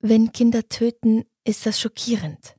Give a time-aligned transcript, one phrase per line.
[0.00, 2.54] Wenn Kinder töten, ist das schockierend.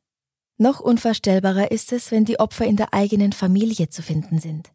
[0.57, 4.73] Noch unvorstellbarer ist es, wenn die Opfer in der eigenen Familie zu finden sind.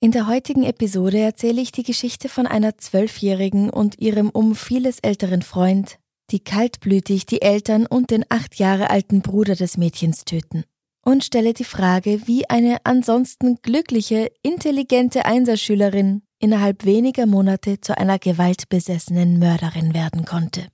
[0.00, 5.00] In der heutigen Episode erzähle ich die Geschichte von einer Zwölfjährigen und ihrem um vieles
[5.00, 5.98] älteren Freund,
[6.30, 10.64] die kaltblütig die Eltern und den acht Jahre alten Bruder des Mädchens töten.
[11.04, 18.18] Und stelle die Frage, wie eine ansonsten glückliche, intelligente Einserschülerin innerhalb weniger Monate zu einer
[18.18, 20.68] gewaltbesessenen Mörderin werden konnte.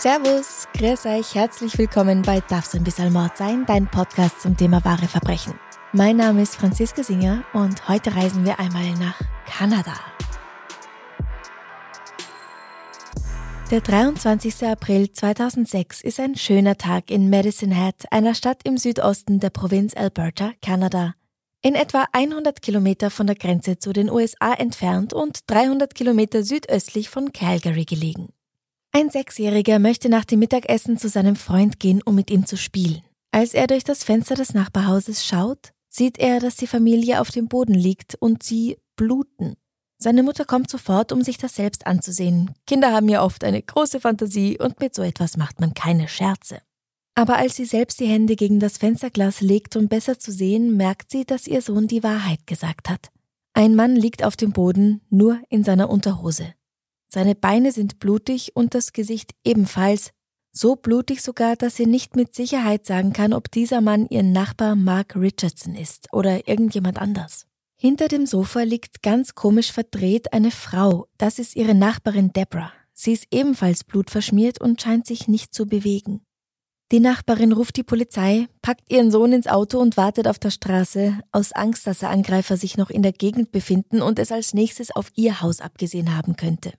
[0.00, 4.82] Servus, grüß euch, herzlich willkommen bei Darf's ein bisschen Mord sein, dein Podcast zum Thema
[4.82, 5.52] wahre Verbrechen.
[5.92, 9.92] Mein Name ist Franziska Singer und heute reisen wir einmal nach Kanada.
[13.70, 14.64] Der 23.
[14.68, 19.94] April 2006 ist ein schöner Tag in Medicine Hat, einer Stadt im Südosten der Provinz
[19.94, 21.12] Alberta, Kanada.
[21.60, 27.10] In etwa 100 Kilometer von der Grenze zu den USA entfernt und 300 Kilometer südöstlich
[27.10, 28.30] von Calgary gelegen.
[28.92, 33.02] Ein Sechsjähriger möchte nach dem Mittagessen zu seinem Freund gehen, um mit ihm zu spielen.
[33.30, 37.46] Als er durch das Fenster des Nachbarhauses schaut, sieht er, dass die Familie auf dem
[37.46, 39.54] Boden liegt und sie bluten.
[40.02, 42.52] Seine Mutter kommt sofort, um sich das selbst anzusehen.
[42.66, 46.60] Kinder haben ja oft eine große Fantasie und mit so etwas macht man keine Scherze.
[47.14, 51.10] Aber als sie selbst die Hände gegen das Fensterglas legt, um besser zu sehen, merkt
[51.10, 53.10] sie, dass ihr Sohn die Wahrheit gesagt hat.
[53.52, 56.54] Ein Mann liegt auf dem Boden, nur in seiner Unterhose.
[57.12, 60.12] Seine Beine sind blutig und das Gesicht ebenfalls,
[60.52, 64.76] so blutig sogar, dass sie nicht mit Sicherheit sagen kann, ob dieser Mann ihr Nachbar
[64.76, 67.46] Mark Richardson ist oder irgendjemand anders.
[67.76, 72.72] Hinter dem Sofa liegt ganz komisch verdreht eine Frau, das ist ihre Nachbarin Deborah.
[72.92, 76.20] Sie ist ebenfalls blutverschmiert und scheint sich nicht zu bewegen.
[76.92, 81.18] Die Nachbarin ruft die Polizei, packt ihren Sohn ins Auto und wartet auf der Straße,
[81.32, 84.90] aus Angst, dass der Angreifer sich noch in der Gegend befinden und es als nächstes
[84.90, 86.72] auf ihr Haus abgesehen haben könnte.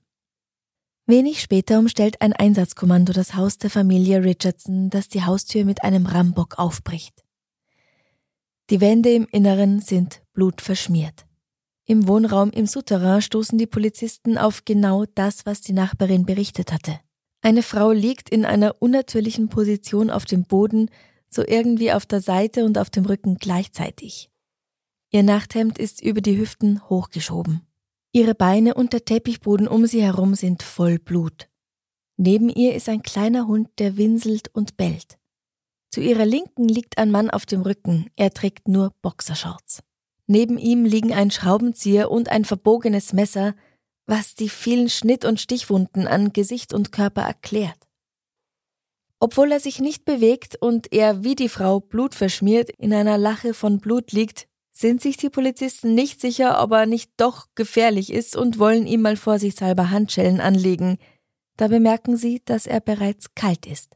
[1.11, 6.05] Wenig später umstellt ein Einsatzkommando das Haus der Familie Richardson, das die Haustür mit einem
[6.05, 7.23] Rambock aufbricht.
[8.71, 11.25] Die Wände im Inneren sind blutverschmiert.
[11.85, 16.99] Im Wohnraum im Souterrain stoßen die Polizisten auf genau das, was die Nachbarin berichtet hatte.
[17.41, 20.89] Eine Frau liegt in einer unnatürlichen Position auf dem Boden,
[21.27, 24.29] so irgendwie auf der Seite und auf dem Rücken gleichzeitig.
[25.09, 27.67] Ihr Nachthemd ist über die Hüften hochgeschoben.
[28.13, 31.47] Ihre Beine und der Teppichboden um sie herum sind voll Blut.
[32.17, 35.17] Neben ihr ist ein kleiner Hund, der winselt und bellt.
[35.91, 39.81] Zu ihrer Linken liegt ein Mann auf dem Rücken, er trägt nur Boxershorts.
[40.27, 43.55] Neben ihm liegen ein Schraubenzieher und ein verbogenes Messer,
[44.05, 47.87] was die vielen Schnitt- und Stichwunden an Gesicht und Körper erklärt.
[49.19, 53.79] Obwohl er sich nicht bewegt und er wie die Frau blutverschmiert in einer Lache von
[53.79, 54.47] Blut liegt,
[54.81, 59.01] sind sich die Polizisten nicht sicher, ob er nicht doch gefährlich ist und wollen ihm
[59.01, 60.97] mal vorsichtshalber Handschellen anlegen.
[61.55, 63.95] Da bemerken sie, dass er bereits kalt ist.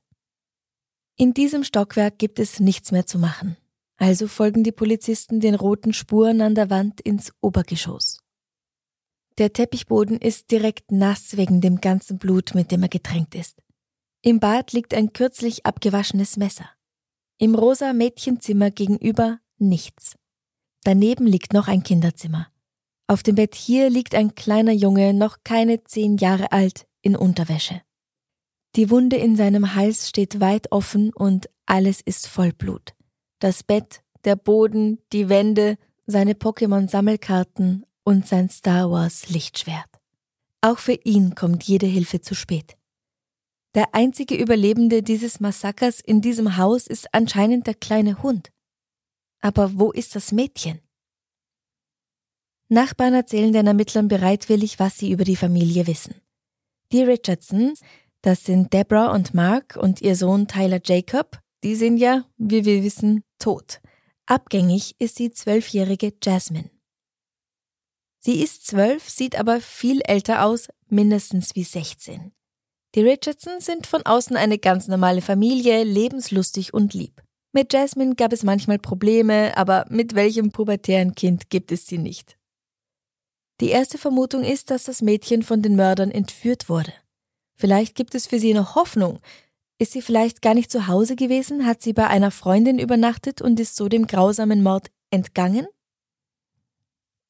[1.18, 3.57] In diesem Stockwerk gibt es nichts mehr zu machen.
[3.97, 8.19] Also folgen die Polizisten den roten Spuren an der Wand ins Obergeschoss.
[9.38, 13.62] Der Teppichboden ist direkt nass wegen dem ganzen Blut, mit dem er getränkt ist.
[14.22, 16.69] Im Bad liegt ein kürzlich abgewaschenes Messer.
[17.38, 20.16] Im rosa Mädchenzimmer gegenüber nichts.
[20.85, 22.47] Daneben liegt noch ein Kinderzimmer.
[23.07, 27.81] Auf dem Bett hier liegt ein kleiner Junge, noch keine zehn Jahre alt, in Unterwäsche.
[28.75, 32.94] Die Wunde in seinem Hals steht weit offen und alles ist voll Blut.
[33.39, 39.89] Das Bett, der Boden, die Wände, seine Pokémon-Sammelkarten und sein Star Wars Lichtschwert.
[40.62, 42.77] Auch für ihn kommt jede Hilfe zu spät.
[43.74, 48.51] Der einzige Überlebende dieses Massakers in diesem Haus ist anscheinend der kleine Hund.
[49.42, 50.80] Aber wo ist das Mädchen?
[52.68, 56.16] Nachbarn erzählen den Ermittlern bereitwillig, was sie über die Familie wissen.
[56.92, 57.82] Die Richardsons,
[58.22, 62.84] das sind Deborah und Mark und ihr Sohn Tyler Jacob, die sind ja, wie wir
[62.84, 63.82] wissen, tot.
[64.26, 66.72] Abgängig ist die zwölfjährige Jasmine.
[68.20, 72.32] Sie ist zwölf, sieht aber viel älter aus, mindestens wie 16.
[72.96, 77.22] Die Richardsons sind von außen eine ganz normale Familie, lebenslustig und lieb.
[77.56, 82.38] Mit Jasmine gab es manchmal Probleme, aber mit welchem pubertären Kind gibt es sie nicht?
[83.62, 86.92] Die erste Vermutung ist, dass das Mädchen von den Mördern entführt wurde.
[87.56, 89.22] Vielleicht gibt es für sie noch Hoffnung.
[89.78, 93.58] Ist sie vielleicht gar nicht zu Hause gewesen, hat sie bei einer Freundin übernachtet und
[93.58, 95.66] ist so dem grausamen Mord entgangen?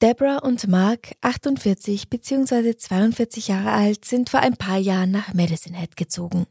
[0.01, 2.75] Deborah und Mark, 48 bzw.
[2.77, 6.47] 42 Jahre alt, sind vor ein paar Jahren nach Medicine Head gezogen.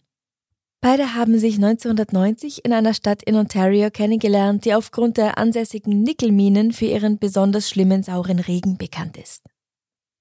[0.84, 6.72] Beide haben sich 1990 in einer Stadt in Ontario kennengelernt, die aufgrund der ansässigen Nickelminen
[6.72, 9.46] für ihren besonders schlimmen sauren Regen bekannt ist.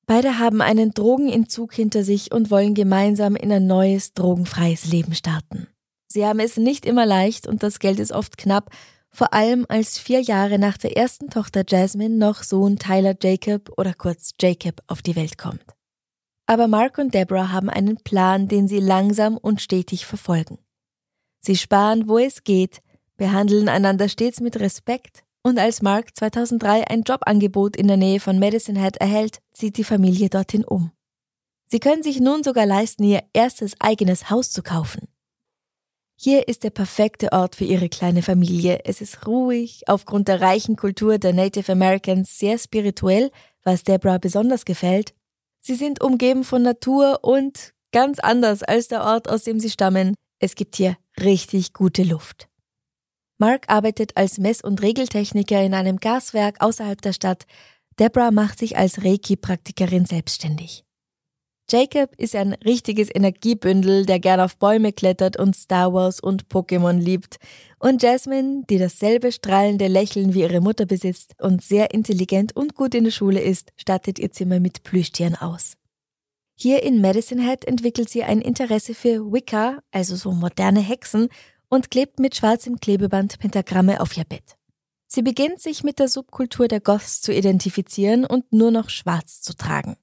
[0.05, 5.67] Beide haben einen Drogenentzug hinter sich und wollen gemeinsam in ein neues, drogenfreies Leben starten.
[6.07, 8.69] Sie haben es nicht immer leicht und das Geld ist oft knapp,
[9.09, 13.93] vor allem als vier Jahre nach der ersten Tochter Jasmine noch Sohn Tyler Jacob oder
[13.93, 15.65] kurz Jacob auf die Welt kommt.
[16.45, 20.59] Aber Mark und Deborah haben einen Plan, den sie langsam und stetig verfolgen.
[21.39, 22.81] Sie sparen, wo es geht,
[23.17, 28.39] behandeln einander stets mit Respekt und als Mark 2003 ein Jobangebot in der Nähe von
[28.39, 30.91] Medicine Hat erhält, zieht die Familie dorthin um.
[31.67, 35.07] Sie können sich nun sogar leisten, ihr erstes eigenes Haus zu kaufen.
[36.15, 38.85] Hier ist der perfekte Ort für ihre kleine Familie.
[38.85, 43.31] Es ist ruhig, aufgrund der reichen Kultur der Native Americans sehr spirituell,
[43.63, 45.13] was Deborah besonders gefällt.
[45.65, 50.13] Sie sind umgeben von Natur und ganz anders als der Ort, aus dem sie stammen.
[50.39, 52.49] Es gibt hier richtig gute Luft.
[53.37, 57.45] Mark arbeitet als Mess- und Regeltechniker in einem Gaswerk außerhalb der Stadt.
[57.97, 60.82] Deborah macht sich als Reiki-Praktikerin selbstständig.
[61.73, 66.99] Jacob ist ein richtiges Energiebündel, der gern auf Bäume klettert und Star Wars und Pokémon
[66.99, 67.37] liebt.
[67.79, 72.93] Und Jasmine, die dasselbe strahlende Lächeln wie ihre Mutter besitzt und sehr intelligent und gut
[72.93, 75.73] in der Schule ist, stattet ihr Zimmer mit Plüschtieren aus.
[76.53, 81.29] Hier in Medicine Hat entwickelt sie ein Interesse für Wicca, also so moderne Hexen,
[81.69, 84.57] und klebt mit schwarzem Klebeband Pentagramme auf ihr Bett.
[85.07, 89.55] Sie beginnt sich mit der Subkultur der Goths zu identifizieren und nur noch schwarz zu
[89.55, 89.97] tragen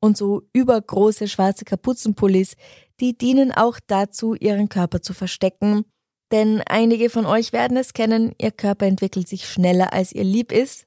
[0.00, 2.56] und so übergroße schwarze Kapuzenpullis,
[3.00, 5.84] die dienen auch dazu, ihren Körper zu verstecken.
[6.32, 10.52] Denn einige von euch werden es kennen, ihr Körper entwickelt sich schneller als ihr lieb
[10.52, 10.86] ist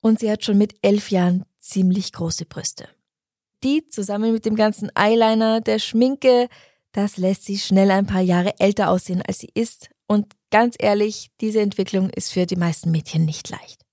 [0.00, 2.88] und sie hat schon mit elf Jahren ziemlich große Brüste.
[3.64, 6.48] Die zusammen mit dem ganzen Eyeliner, der Schminke,
[6.92, 9.90] das lässt sie schnell ein paar Jahre älter aussehen, als sie ist.
[10.06, 13.85] Und ganz ehrlich, diese Entwicklung ist für die meisten Mädchen nicht leicht.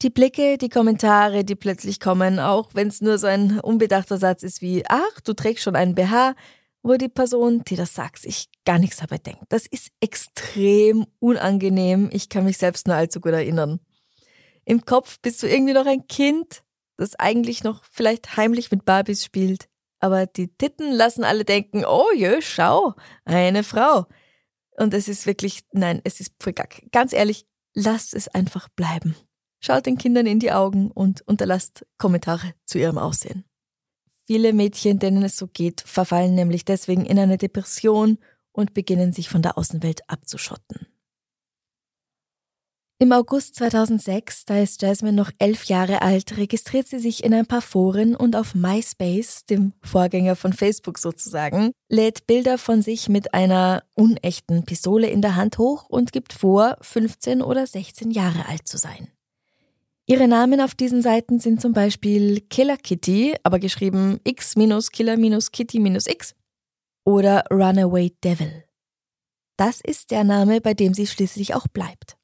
[0.00, 4.44] Die Blicke, die Kommentare, die plötzlich kommen, auch wenn es nur so ein unbedachter Satz
[4.44, 6.36] ist wie, ach, du trägst schon einen BH,
[6.84, 9.42] wo die Person, die das sagt, sich gar nichts dabei denkt.
[9.48, 12.10] Das ist extrem unangenehm.
[12.12, 13.80] Ich kann mich selbst nur allzu gut erinnern.
[14.64, 16.62] Im Kopf bist du irgendwie noch ein Kind,
[16.96, 19.68] das eigentlich noch vielleicht heimlich mit Barbies spielt.
[19.98, 24.06] Aber die Titten lassen alle denken, oh jö, schau, eine Frau.
[24.76, 26.82] Und es ist wirklich, nein, es ist voll gack.
[26.92, 29.16] Ganz ehrlich, lasst es einfach bleiben.
[29.60, 33.44] Schaut den Kindern in die Augen und unterlasst Kommentare zu ihrem Aussehen.
[34.26, 38.18] Viele Mädchen, denen es so geht, verfallen nämlich deswegen in eine Depression
[38.52, 40.86] und beginnen sich von der Außenwelt abzuschotten.
[43.00, 47.46] Im August 2006, da ist Jasmine noch elf Jahre alt, registriert sie sich in ein
[47.46, 53.34] paar Foren und auf MySpace, dem Vorgänger von Facebook sozusagen, lädt Bilder von sich mit
[53.34, 58.66] einer unechten Pistole in der Hand hoch und gibt vor, 15 oder 16 Jahre alt
[58.66, 59.08] zu sein.
[60.10, 66.34] Ihre Namen auf diesen Seiten sind zum Beispiel Killer Kitty, aber geschrieben x-killer-kitty-x
[67.04, 68.64] oder Runaway Devil.
[69.58, 72.16] Das ist der Name, bei dem sie schließlich auch bleibt.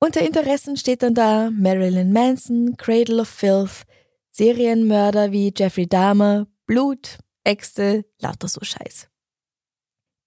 [0.00, 3.84] Unter Interessen steht dann da Marilyn Manson, Cradle of Filth,
[4.30, 9.08] Serienmörder wie Jeffrey Dahmer, Blut, Äxte, lauter so Scheiß.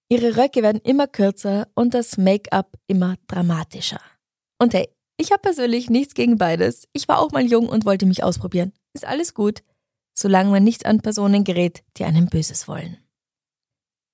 [0.08, 4.00] Ihre Röcke werden immer kürzer und das Make-up immer dramatischer.
[4.58, 6.88] Und hey, ich habe persönlich nichts gegen beides.
[6.92, 8.72] Ich war auch mal jung und wollte mich ausprobieren.
[8.94, 9.62] Ist alles gut,
[10.14, 12.96] solange man nicht an Personen gerät, die einem Böses wollen.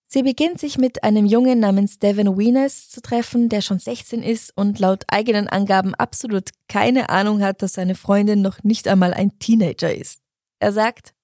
[0.06, 4.56] Sie beginnt sich mit einem Jungen namens Devin Weenes zu treffen, der schon 16 ist
[4.56, 9.38] und laut eigenen Angaben absolut keine Ahnung hat, dass seine Freundin noch nicht einmal ein
[9.38, 10.20] Teenager ist.
[10.60, 11.14] Er sagt,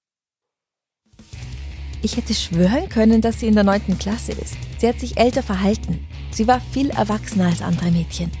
[2.03, 4.57] ich hätte schwören können, dass sie in der neunten Klasse ist.
[4.79, 6.05] Sie hat sich älter verhalten.
[6.31, 8.31] Sie war viel erwachsener als andere Mädchen.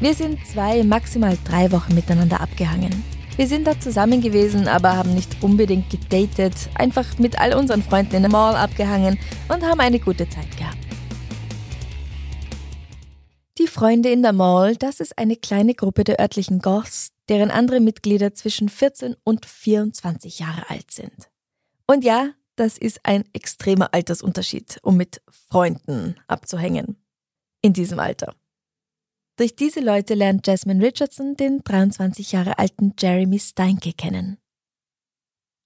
[0.00, 3.04] Wir sind zwei, maximal drei Wochen miteinander abgehangen.
[3.36, 8.14] Wir sind da zusammen gewesen, aber haben nicht unbedingt gedatet, einfach mit all unseren Freunden
[8.14, 10.78] in der Mall abgehangen und haben eine gute Zeit gehabt.
[13.58, 17.80] Die Freunde in der Mall, das ist eine kleine Gruppe der örtlichen Goths, deren andere
[17.80, 21.28] Mitglieder zwischen 14 und 24 Jahre alt sind.
[21.86, 26.96] Und ja, das ist ein extremer Altersunterschied, um mit Freunden abzuhängen.
[27.60, 28.34] In diesem Alter.
[29.40, 34.36] Durch diese Leute lernt Jasmine Richardson den 23 Jahre alten Jeremy Steinke kennen.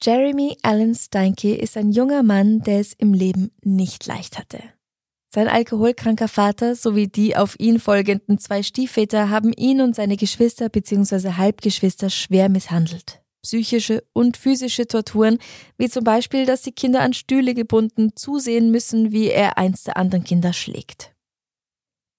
[0.00, 4.60] Jeremy Allen Steinke ist ein junger Mann, der es im Leben nicht leicht hatte.
[5.34, 10.68] Sein alkoholkranker Vater sowie die auf ihn folgenden zwei Stiefväter haben ihn und seine Geschwister
[10.68, 11.32] bzw.
[11.32, 13.22] Halbgeschwister schwer misshandelt.
[13.42, 15.38] Psychische und physische Torturen,
[15.78, 19.96] wie zum Beispiel, dass die Kinder an Stühle gebunden zusehen müssen, wie er eins der
[19.96, 21.13] anderen Kinder schlägt.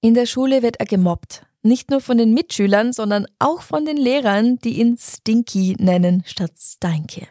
[0.06, 3.98] In der Schule wird er gemobbt, nicht nur von den Mitschülern, sondern auch von den
[3.98, 7.28] Lehrern, die ihn Stinky nennen statt Steinke.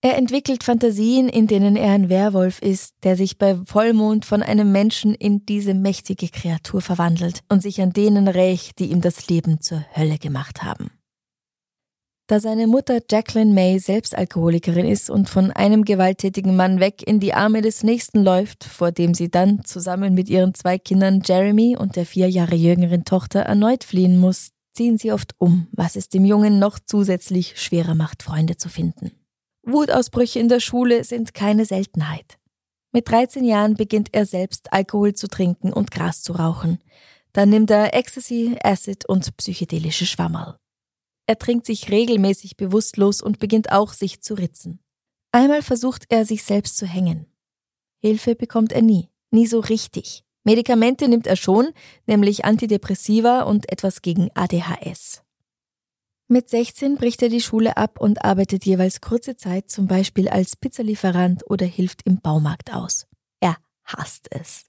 [0.00, 4.72] Er entwickelt Fantasien, in denen er ein Werwolf ist, der sich bei Vollmond von einem
[4.72, 9.60] Menschen in diese mächtige Kreatur verwandelt und sich an denen rächt, die ihm das Leben
[9.60, 10.90] zur Hölle gemacht haben.
[12.28, 17.20] Da seine Mutter Jacqueline May selbst Alkoholikerin ist und von einem gewalttätigen Mann weg in
[17.20, 21.74] die Arme des Nächsten läuft, vor dem sie dann zusammen mit ihren zwei Kindern Jeremy
[21.78, 26.10] und der vier Jahre jüngeren Tochter erneut fliehen muss, ziehen sie oft um, was es
[26.10, 29.12] dem Jungen noch zusätzlich schwerer macht, Freunde zu finden.
[29.62, 32.36] Wutausbrüche in der Schule sind keine Seltenheit.
[32.92, 36.78] Mit 13 Jahren beginnt er selbst Alkohol zu trinken und Gras zu rauchen.
[37.32, 40.58] Dann nimmt er Ecstasy, Acid und psychedelische Schwammerl.
[41.28, 44.80] Er trinkt sich regelmäßig bewusstlos und beginnt auch sich zu ritzen.
[45.30, 47.26] Einmal versucht er sich selbst zu hängen.
[48.00, 50.24] Hilfe bekommt er nie, nie so richtig.
[50.44, 51.68] Medikamente nimmt er schon,
[52.06, 55.22] nämlich Antidepressiva und etwas gegen ADHS.
[56.28, 60.56] Mit 16 bricht er die Schule ab und arbeitet jeweils kurze Zeit zum Beispiel als
[60.56, 63.06] Pizzalieferant oder hilft im Baumarkt aus.
[63.40, 64.67] Er hasst es.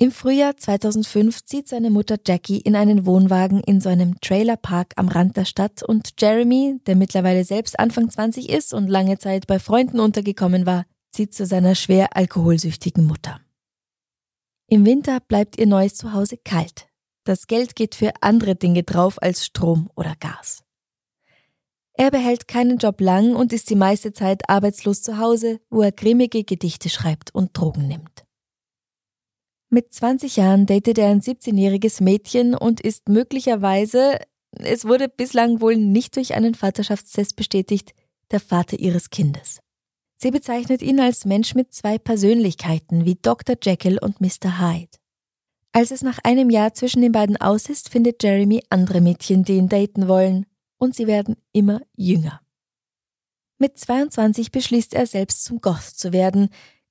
[0.00, 5.08] Im Frühjahr 2005 zieht seine Mutter Jackie in einen Wohnwagen in so einem Trailerpark am
[5.08, 9.58] Rand der Stadt und Jeremy, der mittlerweile selbst Anfang 20 ist und lange Zeit bei
[9.58, 13.40] Freunden untergekommen war, zieht zu seiner schwer alkoholsüchtigen Mutter.
[14.68, 16.86] Im Winter bleibt ihr neues Zuhause kalt.
[17.24, 20.62] Das Geld geht für andere Dinge drauf als Strom oder Gas.
[21.94, 25.90] Er behält keinen Job lang und ist die meiste Zeit arbeitslos zu Hause, wo er
[25.90, 28.27] grimmige Gedichte schreibt und Drogen nimmt.
[29.70, 34.18] Mit 20 Jahren datet er ein 17-jähriges Mädchen und ist möglicherweise,
[34.52, 37.94] es wurde bislang wohl nicht durch einen Vaterschaftstest bestätigt,
[38.30, 39.60] der Vater ihres Kindes.
[40.16, 43.56] Sie bezeichnet ihn als Mensch mit zwei Persönlichkeiten wie Dr.
[43.62, 44.58] Jekyll und Mr.
[44.58, 44.98] Hyde.
[45.72, 49.58] Als es nach einem Jahr zwischen den beiden aus ist, findet Jeremy andere Mädchen, die
[49.58, 50.46] ihn daten wollen,
[50.78, 52.40] und sie werden immer jünger.
[53.58, 56.48] Mit 22 beschließt er selbst zum Goth zu werden,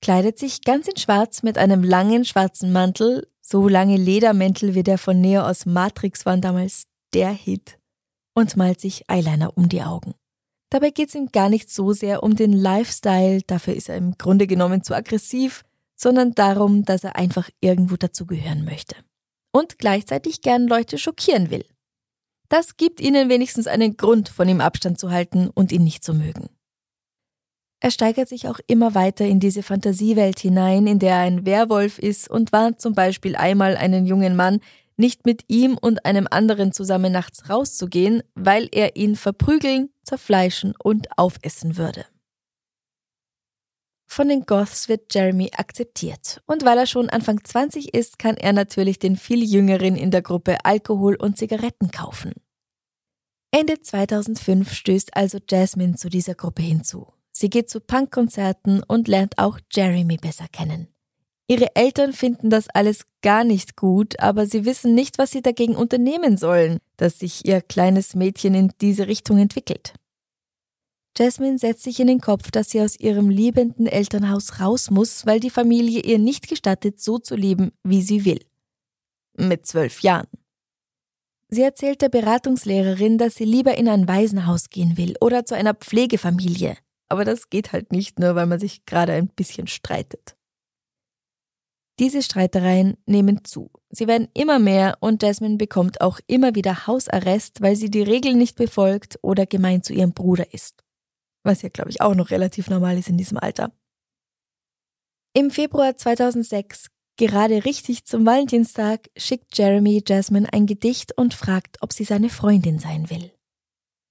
[0.08, 4.98] kleidet sich ganz in Schwarz mit einem langen schwarzen Mantel, so lange Ledermäntel wie der
[4.98, 7.78] von Neo aus Matrix waren damals der Hit,
[8.34, 10.14] und malt sich Eyeliner um die Augen.
[10.70, 14.18] Dabei geht es ihm gar nicht so sehr um den Lifestyle, dafür ist er im
[14.18, 15.66] Grunde genommen zu aggressiv,
[15.98, 18.96] sondern darum, dass er einfach irgendwo dazugehören möchte.
[19.52, 21.66] Und gleichzeitig gern Leute schockieren will.
[22.48, 26.14] Das gibt ihnen wenigstens einen Grund, von ihm Abstand zu halten und ihn nicht zu
[26.14, 26.48] mögen.
[27.80, 32.00] Er steigert sich auch immer weiter in diese Fantasiewelt hinein, in der er ein Werwolf
[32.00, 34.62] ist und warnt zum Beispiel einmal einen jungen Mann,
[34.98, 41.18] nicht mit ihm und einem anderen zusammen nachts rauszugehen, weil er ihn verprügeln, zerfleischen und
[41.18, 42.06] aufessen würde.
[44.10, 46.42] Von den Goths wird Jeremy akzeptiert.
[46.48, 50.22] Und weil er schon Anfang 20 ist, kann er natürlich den viel Jüngeren in der
[50.22, 52.34] Gruppe Alkohol und Zigaretten kaufen.
[53.52, 57.14] Ende 2005 stößt also Jasmine zu dieser Gruppe hinzu.
[57.40, 60.88] Sie geht zu Punkkonzerten und lernt auch Jeremy besser kennen.
[61.48, 65.76] Ihre Eltern finden das alles gar nicht gut, aber sie wissen nicht, was sie dagegen
[65.76, 69.94] unternehmen sollen, dass sich ihr kleines Mädchen in diese Richtung entwickelt.
[71.16, 75.40] Jasmine setzt sich in den Kopf, dass sie aus ihrem liebenden Elternhaus raus muss, weil
[75.40, 78.44] die Familie ihr nicht gestattet, so zu leben, wie sie will.
[79.38, 80.28] Mit zwölf Jahren.
[81.50, 85.76] Sie erzählt der Beratungslehrerin, dass sie lieber in ein Waisenhaus gehen will oder zu einer
[85.76, 86.78] Pflegefamilie.
[87.10, 90.36] Aber das geht halt nicht nur, weil man sich gerade ein bisschen streitet.
[92.00, 93.72] Diese Streitereien nehmen zu.
[93.90, 98.38] Sie werden immer mehr und Jasmine bekommt auch immer wieder Hausarrest, weil sie die Regeln
[98.38, 100.84] nicht befolgt oder gemein zu ihrem Bruder ist
[101.48, 103.72] was ja, glaube ich, auch noch relativ normal ist in diesem Alter.
[105.34, 111.94] Im Februar 2006, gerade richtig zum Valentinstag, schickt Jeremy Jasmine ein Gedicht und fragt, ob
[111.94, 113.32] sie seine Freundin sein will.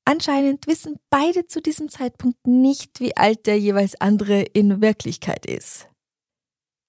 [0.08, 5.88] Anscheinend wissen beide zu diesem Zeitpunkt nicht, wie alt der jeweils andere in Wirklichkeit ist.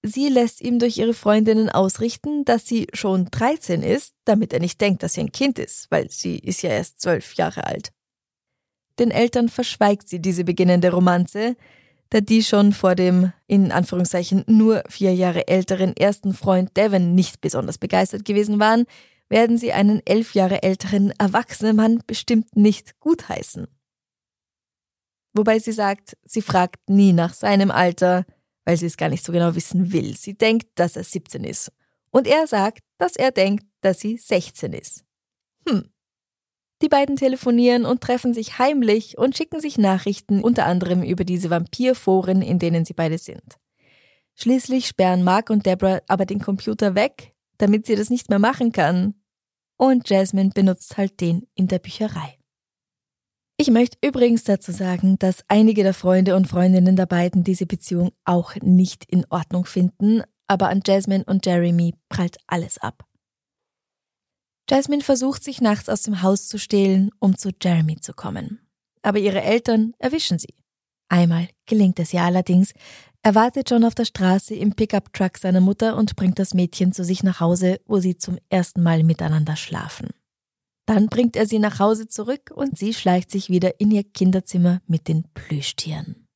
[0.04, 4.80] Sie lässt ihm durch ihre Freundinnen ausrichten, dass sie schon 13 ist, damit er nicht
[4.80, 7.90] denkt, dass sie ein Kind ist, weil sie ist ja erst zwölf Jahre alt.
[9.00, 11.56] Den Eltern verschweigt sie diese beginnende Romanze.
[12.10, 17.40] Da die schon vor dem, in Anführungszeichen, nur vier Jahre älteren ersten Freund Devon nicht
[17.40, 18.86] besonders begeistert gewesen waren,
[19.28, 23.66] werden sie einen elf Jahre älteren erwachsenen Mann bestimmt nicht gutheißen.
[25.34, 28.24] Wobei sie sagt, sie fragt nie nach seinem Alter,
[28.64, 30.16] weil sie es gar nicht so genau wissen will.
[30.16, 31.70] Sie denkt, dass er 17 ist.
[32.10, 35.04] Und er sagt, dass er denkt, dass sie 16 ist.
[35.68, 35.90] Hm.
[36.80, 41.50] Die beiden telefonieren und treffen sich heimlich und schicken sich Nachrichten, unter anderem über diese
[41.50, 43.58] Vampirforen, in denen sie beide sind.
[44.36, 48.72] Schließlich sperren Mark und Deborah aber den Computer weg, damit sie das nicht mehr machen
[48.72, 49.14] kann.
[49.76, 52.38] Und Jasmine benutzt halt den in der Bücherei.
[53.60, 58.12] Ich möchte übrigens dazu sagen, dass einige der Freunde und Freundinnen der beiden diese Beziehung
[58.24, 63.04] auch nicht in Ordnung finden, aber an Jasmine und Jeremy prallt alles ab.
[64.70, 68.60] Jasmine versucht sich nachts aus dem Haus zu stehlen, um zu Jeremy zu kommen.
[69.02, 70.54] Aber ihre Eltern erwischen sie.
[71.08, 72.74] Einmal gelingt es ihr allerdings.
[73.22, 77.04] Er wartet schon auf der Straße im Pickup-Truck seiner Mutter und bringt das Mädchen zu
[77.04, 80.10] sich nach Hause, wo sie zum ersten Mal miteinander schlafen.
[80.86, 84.80] Dann bringt er sie nach Hause zurück und sie schleicht sich wieder in ihr Kinderzimmer
[84.86, 86.26] mit den Plüschtieren.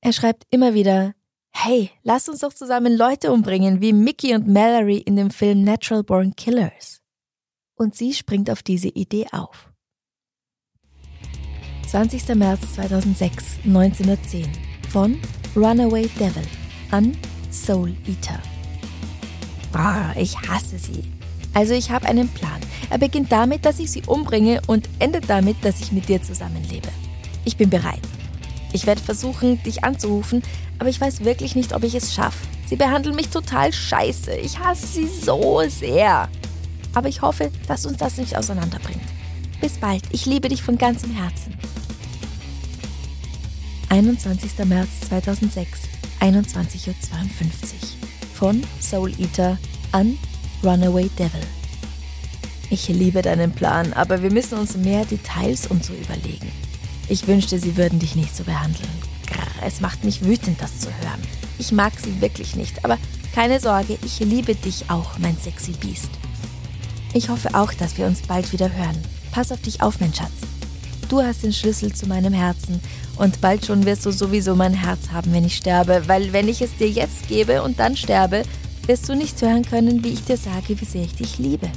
[0.00, 1.14] Er schreibt immer wieder,
[1.52, 6.02] hey, lass uns doch zusammen Leute umbringen, wie Mickey und Mallory in dem Film Natural
[6.02, 7.00] Born Killers.
[7.76, 9.72] Und sie springt auf diese Idee auf.
[11.86, 12.34] 20.
[12.34, 14.73] März 2006, 1910.
[14.94, 15.18] Von
[15.56, 16.44] Runaway Devil
[16.92, 17.16] an
[17.50, 18.38] Soul Eater.
[19.72, 21.10] Boah, ich hasse sie.
[21.52, 22.60] Also ich habe einen Plan.
[22.90, 26.86] Er beginnt damit, dass ich sie umbringe und endet damit, dass ich mit dir zusammenlebe.
[27.44, 28.02] Ich bin bereit.
[28.72, 30.44] Ich werde versuchen, dich anzurufen,
[30.78, 32.46] aber ich weiß wirklich nicht, ob ich es schaffe.
[32.66, 34.36] Sie behandeln mich total scheiße.
[34.36, 36.28] Ich hasse sie so sehr.
[36.94, 39.02] Aber ich hoffe, dass uns das nicht auseinanderbringt.
[39.60, 40.04] Bis bald.
[40.12, 41.52] Ich liebe dich von ganzem Herzen.
[43.94, 44.58] 21.
[44.64, 45.82] März 2006,
[46.18, 46.94] 21.52 Uhr.
[48.34, 49.56] Von Soul Eater
[49.92, 50.18] an
[50.64, 51.40] Runaway Devil.
[52.70, 56.50] Ich liebe deinen Plan, aber wir müssen uns mehr Details und so überlegen.
[57.08, 58.90] Ich wünschte, sie würden dich nicht so behandeln.
[59.28, 61.22] Grr, es macht mich wütend, das zu hören.
[61.60, 62.98] Ich mag sie wirklich nicht, aber
[63.32, 66.10] keine Sorge, ich liebe dich auch, mein sexy Biest.
[67.12, 68.98] Ich hoffe auch, dass wir uns bald wieder hören.
[69.30, 70.32] Pass auf dich auf, mein Schatz.
[71.08, 72.80] Du hast den Schlüssel zu meinem Herzen
[73.16, 76.62] und bald schon wirst du sowieso mein Herz haben, wenn ich sterbe, weil wenn ich
[76.62, 78.42] es dir jetzt gebe und dann sterbe,
[78.86, 81.70] wirst du nicht hören können, wie ich dir sage, wie sehr ich dich liebe.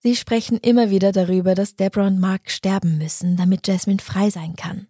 [0.00, 4.56] Sie sprechen immer wieder darüber, dass Deborah und Mark sterben müssen, damit Jasmine frei sein
[4.56, 4.88] kann.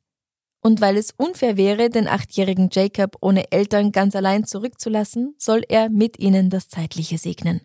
[0.62, 5.90] Und weil es unfair wäre, den achtjährigen Jacob ohne Eltern ganz allein zurückzulassen, soll er
[5.90, 7.60] mit ihnen das Zeitliche segnen.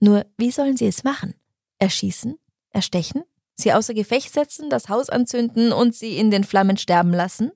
[0.00, 1.34] Nur, wie sollen sie es machen?
[1.78, 2.36] Erschießen?
[2.70, 3.22] Erstechen?
[3.56, 7.52] Sie außer Gefecht setzen, das Haus anzünden und sie in den Flammen sterben lassen?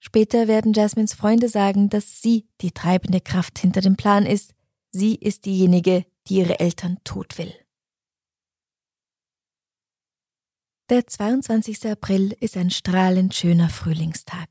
[0.00, 4.54] Später werden Jasmines Freunde sagen, dass sie die treibende Kraft hinter dem Plan ist.
[4.90, 7.52] Sie ist diejenige, die ihre Eltern tot will.
[10.88, 11.86] Der 22.
[11.90, 14.48] April ist ein strahlend schöner Frühlingstag.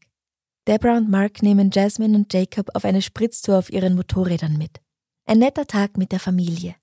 [0.68, 4.82] Deborah und Mark nehmen Jasmine und Jacob auf eine Spritztour auf ihren Motorrädern mit.
[5.26, 6.76] Ein netter Tag mit der Familie.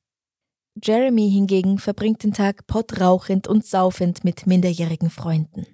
[0.82, 5.66] Jeremy hingegen verbringt den Tag pottrauchend und saufend mit minderjährigen Freunden.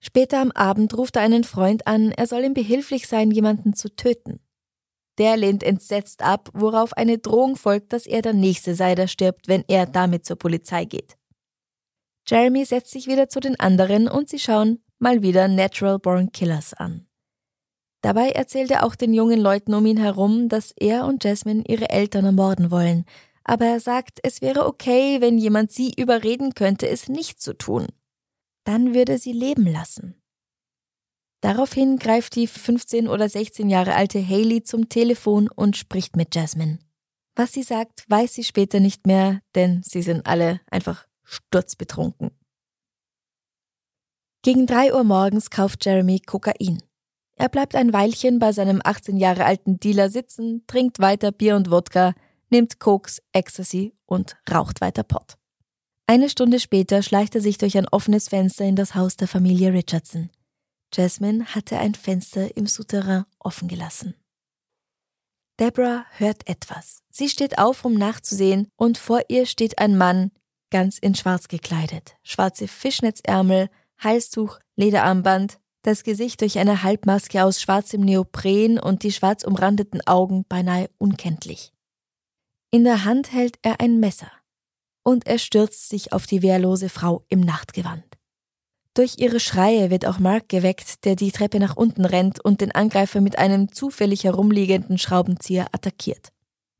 [0.00, 3.94] Später am Abend ruft er einen Freund an, er soll ihm behilflich sein, jemanden zu
[3.94, 4.40] töten.
[5.18, 9.48] Der lehnt entsetzt ab, worauf eine Drohung folgt, dass er der Nächste sei, der stirbt,
[9.48, 11.18] wenn er damit zur Polizei geht.
[12.26, 16.74] Jeremy setzt sich wieder zu den anderen und sie schauen mal wieder Natural Born Killers
[16.74, 17.06] an.
[18.02, 21.90] Dabei erzählt er auch den jungen Leuten um ihn herum, dass er und Jasmine ihre
[21.90, 23.04] Eltern ermorden wollen,
[23.50, 27.86] aber er sagt, es wäre okay, wenn jemand sie überreden könnte, es nicht zu tun
[28.64, 30.14] dann würde sie leben lassen.
[31.40, 36.78] Daraufhin greift die 15 oder 16 Jahre alte Haley zum Telefon und spricht mit Jasmine.
[37.34, 42.30] Was sie sagt, weiß sie später nicht mehr, denn sie sind alle einfach sturzbetrunken.
[44.42, 46.82] Gegen drei Uhr morgens kauft Jeremy Kokain.
[47.36, 51.70] Er bleibt ein Weilchen bei seinem 18 Jahre alten Dealer sitzen, trinkt weiter Bier und
[51.70, 52.14] Wodka,
[52.50, 55.36] nimmt Koks, Ecstasy und raucht weiter Pott.
[56.06, 59.72] Eine Stunde später schleicht er sich durch ein offenes Fenster in das Haus der Familie
[59.72, 60.30] Richardson.
[60.92, 64.14] Jasmine hatte ein Fenster im Souterrain offen gelassen.
[65.60, 67.02] Deborah hört etwas.
[67.10, 70.32] Sie steht auf, um nachzusehen, und vor ihr steht ein Mann,
[70.70, 72.16] ganz in schwarz gekleidet.
[72.22, 79.44] Schwarze Fischnetzärmel, Halstuch, Lederarmband, das Gesicht durch eine Halbmaske aus schwarzem Neopren und die schwarz
[79.44, 81.72] umrandeten Augen beinahe unkenntlich.
[82.72, 84.30] In der Hand hält er ein Messer
[85.02, 88.04] und er stürzt sich auf die wehrlose Frau im Nachtgewand.
[88.94, 92.70] Durch ihre Schreie wird auch Mark geweckt, der die Treppe nach unten rennt und den
[92.70, 96.28] Angreifer mit einem zufällig herumliegenden Schraubenzieher attackiert.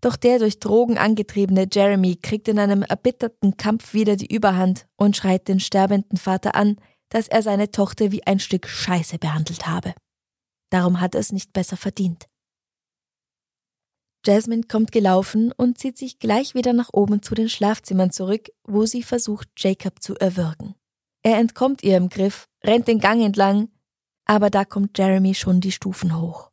[0.00, 5.16] Doch der durch Drogen angetriebene Jeremy kriegt in einem erbitterten Kampf wieder die Überhand und
[5.16, 6.76] schreit den sterbenden Vater an,
[7.08, 9.94] dass er seine Tochter wie ein Stück Scheiße behandelt habe.
[10.70, 12.29] Darum hat er es nicht besser verdient.
[14.24, 18.84] Jasmine kommt gelaufen und zieht sich gleich wieder nach oben zu den Schlafzimmern zurück, wo
[18.84, 20.74] sie versucht, Jacob zu erwürgen.
[21.22, 23.68] Er entkommt ihrem Griff, rennt den Gang entlang,
[24.26, 26.50] aber da kommt Jeremy schon die Stufen hoch.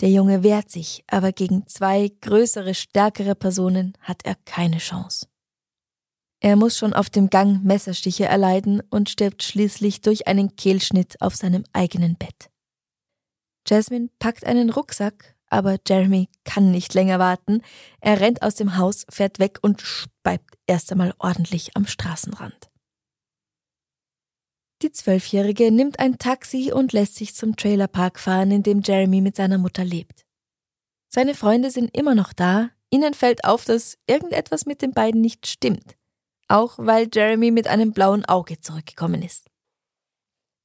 [0.00, 5.26] Der Junge wehrt sich, aber gegen zwei größere, stärkere Personen hat er keine Chance.
[6.40, 11.34] Er muss schon auf dem Gang Messerstiche erleiden und stirbt schließlich durch einen Kehlschnitt auf
[11.34, 12.48] seinem eigenen Bett.
[13.66, 17.62] Jasmine packt einen Rucksack, aber Jeremy kann nicht länger warten.
[18.00, 22.70] Er rennt aus dem Haus, fährt weg und speibt erst einmal ordentlich am Straßenrand.
[24.82, 29.34] Die Zwölfjährige nimmt ein Taxi und lässt sich zum Trailerpark fahren, in dem Jeremy mit
[29.34, 30.24] seiner Mutter lebt.
[31.08, 35.46] Seine Freunde sind immer noch da, ihnen fällt auf, dass irgendetwas mit den beiden nicht
[35.46, 35.96] stimmt,
[36.46, 39.48] auch weil Jeremy mit einem blauen Auge zurückgekommen ist.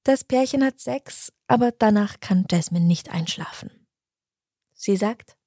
[0.04, 3.83] Das Pärchen hat Sex, aber danach kann Jasmine nicht einschlafen.
[4.86, 5.38] Sie sagt,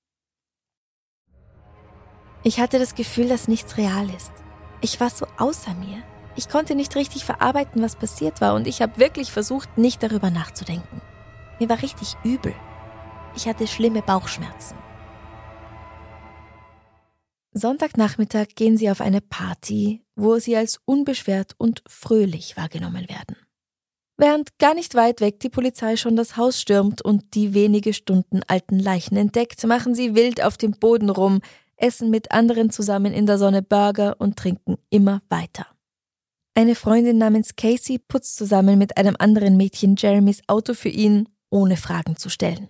[2.42, 4.32] ich hatte das Gefühl, dass nichts real ist.
[4.80, 6.02] Ich war so außer mir.
[6.36, 10.30] Ich konnte nicht richtig verarbeiten, was passiert war, und ich habe wirklich versucht, nicht darüber
[10.30, 11.02] nachzudenken.
[11.60, 12.54] Mir war richtig übel.
[13.36, 14.78] Ich hatte schlimme Bauchschmerzen.
[17.52, 23.36] Sonntagnachmittag gehen sie auf eine Party, wo sie als unbeschwert und fröhlich wahrgenommen werden.
[24.18, 28.40] Während gar nicht weit weg die Polizei schon das Haus stürmt und die wenige Stunden
[28.46, 31.40] alten Leichen entdeckt, machen sie wild auf dem Boden rum,
[31.76, 35.66] essen mit anderen zusammen in der Sonne Burger und trinken immer weiter.
[36.54, 41.76] Eine Freundin namens Casey putzt zusammen mit einem anderen Mädchen Jeremys Auto für ihn, ohne
[41.76, 42.68] Fragen zu stellen.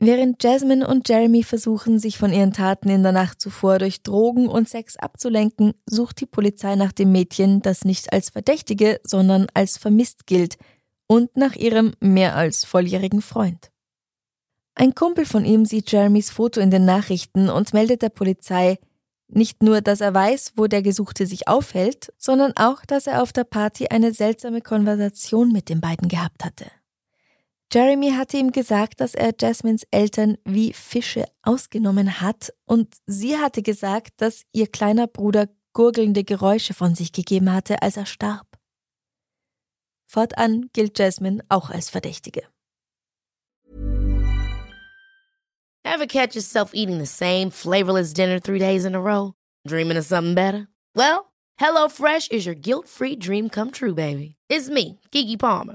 [0.00, 4.48] Während Jasmine und Jeremy versuchen, sich von ihren Taten in der Nacht zuvor durch Drogen
[4.48, 9.78] und Sex abzulenken, sucht die Polizei nach dem Mädchen, das nicht als Verdächtige, sondern als
[9.78, 10.56] vermisst gilt,
[11.06, 13.70] und nach ihrem mehr als volljährigen Freund.
[14.74, 18.78] Ein Kumpel von ihm sieht Jeremys Foto in den Nachrichten und meldet der Polizei,
[19.28, 23.32] nicht nur, dass er weiß, wo der Gesuchte sich aufhält, sondern auch, dass er auf
[23.32, 26.66] der Party eine seltsame Konversation mit den beiden gehabt hatte.
[27.74, 33.62] Jeremy hatte ihm gesagt, dass er Jasmines Eltern wie Fische ausgenommen hat und sie hatte
[33.62, 38.46] gesagt, dass ihr kleiner Bruder gurgelnde Geräusche von sich gegeben hatte, als er starb.
[40.06, 42.42] Fortan gilt Jasmine auch als Verdächtige.
[45.82, 49.32] Ever catch yourself eating the same flavorless dinner three days in a row?
[49.66, 50.68] Dreaming of something better?
[50.94, 54.36] Well, HelloFresh is your guilt-free dream come true, baby.
[54.48, 55.74] It's me, Kiki Palmer.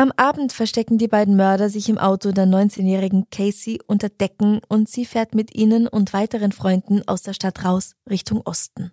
[0.00, 4.88] Am Abend verstecken die beiden Mörder sich im Auto der 19-jährigen Casey unter Decken und
[4.88, 8.92] sie fährt mit ihnen und weiteren Freunden aus der Stadt raus Richtung Osten.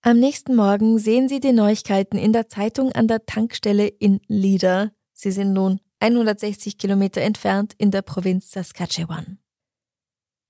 [0.00, 4.92] Am nächsten Morgen sehen sie die Neuigkeiten in der Zeitung an der Tankstelle in Leader.
[5.12, 9.40] Sie sind nun 160 Kilometer entfernt in der Provinz Saskatchewan.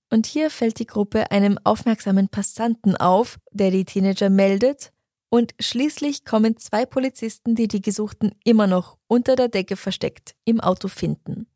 [0.09, 4.93] Und hier fällt die Gruppe einem aufmerksamen Passanten auf, der die Teenager meldet
[5.29, 10.61] und schließlich kommen zwei Polizisten, die die Gesuchten immer noch unter der Decke versteckt im
[10.61, 11.47] Auto finden.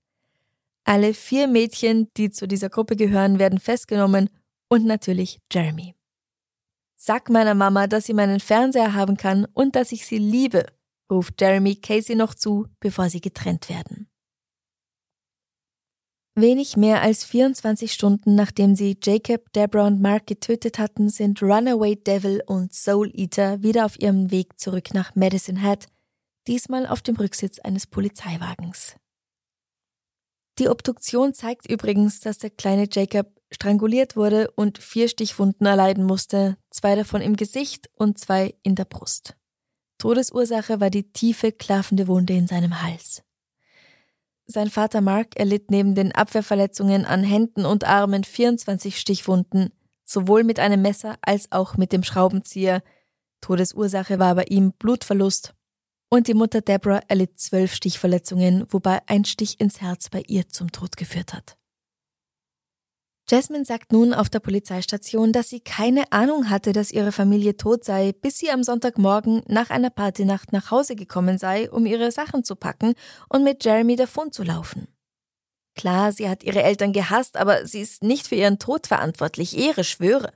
[0.84, 4.28] Alle vier Mädchen, die zu dieser Gruppe gehören, werden festgenommen
[4.68, 5.94] und natürlich Jeremy.
[6.96, 10.66] Sag meiner Mama, dass sie meinen Fernseher haben kann und dass ich sie liebe,
[11.10, 14.09] ruft Jeremy Casey noch zu, bevor sie getrennt werden.
[16.40, 21.96] Wenig mehr als 24 Stunden nachdem sie Jacob, Deborah und Mark getötet hatten, sind Runaway
[21.96, 25.86] Devil und Soul Eater wieder auf ihrem Weg zurück nach Medicine Hat,
[26.46, 28.96] diesmal auf dem Rücksitz eines Polizeiwagens.
[30.58, 36.58] Die Obduktion zeigt übrigens, dass der kleine Jacob stranguliert wurde und vier Stichwunden erleiden musste,
[36.70, 39.36] zwei davon im Gesicht und zwei in der Brust.
[39.98, 43.22] Todesursache war die tiefe, klaffende Wunde in seinem Hals.
[44.52, 49.70] Sein Vater Mark erlitt neben den Abwehrverletzungen an Händen und Armen 24 Stichwunden,
[50.04, 52.82] sowohl mit einem Messer als auch mit dem Schraubenzieher.
[53.40, 55.54] Todesursache war bei ihm Blutverlust.
[56.08, 60.72] Und die Mutter Deborah erlitt zwölf Stichverletzungen, wobei ein Stich ins Herz bei ihr zum
[60.72, 61.56] Tod geführt hat.
[63.30, 67.84] Jasmine sagt nun auf der Polizeistation, dass sie keine Ahnung hatte, dass ihre Familie tot
[67.84, 72.42] sei, bis sie am Sonntagmorgen nach einer Partynacht nach Hause gekommen sei, um ihre Sachen
[72.42, 72.94] zu packen
[73.28, 74.88] und mit Jeremy davon zu laufen.
[75.76, 79.84] Klar, sie hat ihre Eltern gehasst, aber sie ist nicht für ihren Tod verantwortlich, Ehre
[79.84, 80.32] schwöre.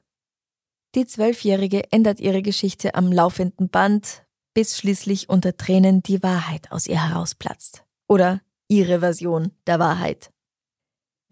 [0.95, 4.23] Die Zwölfjährige ändert ihre Geschichte am laufenden Band,
[4.55, 7.85] bis schließlich unter Tränen die Wahrheit aus ihr herausplatzt.
[8.07, 10.31] Oder ihre Version der Wahrheit.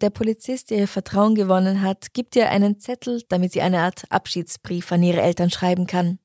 [0.03, 4.03] Der Polizist, der ihr Vertrauen gewonnen hat, gibt ihr einen Zettel, damit sie eine Art
[4.11, 6.19] Abschiedsbrief an ihre Eltern schreiben kann.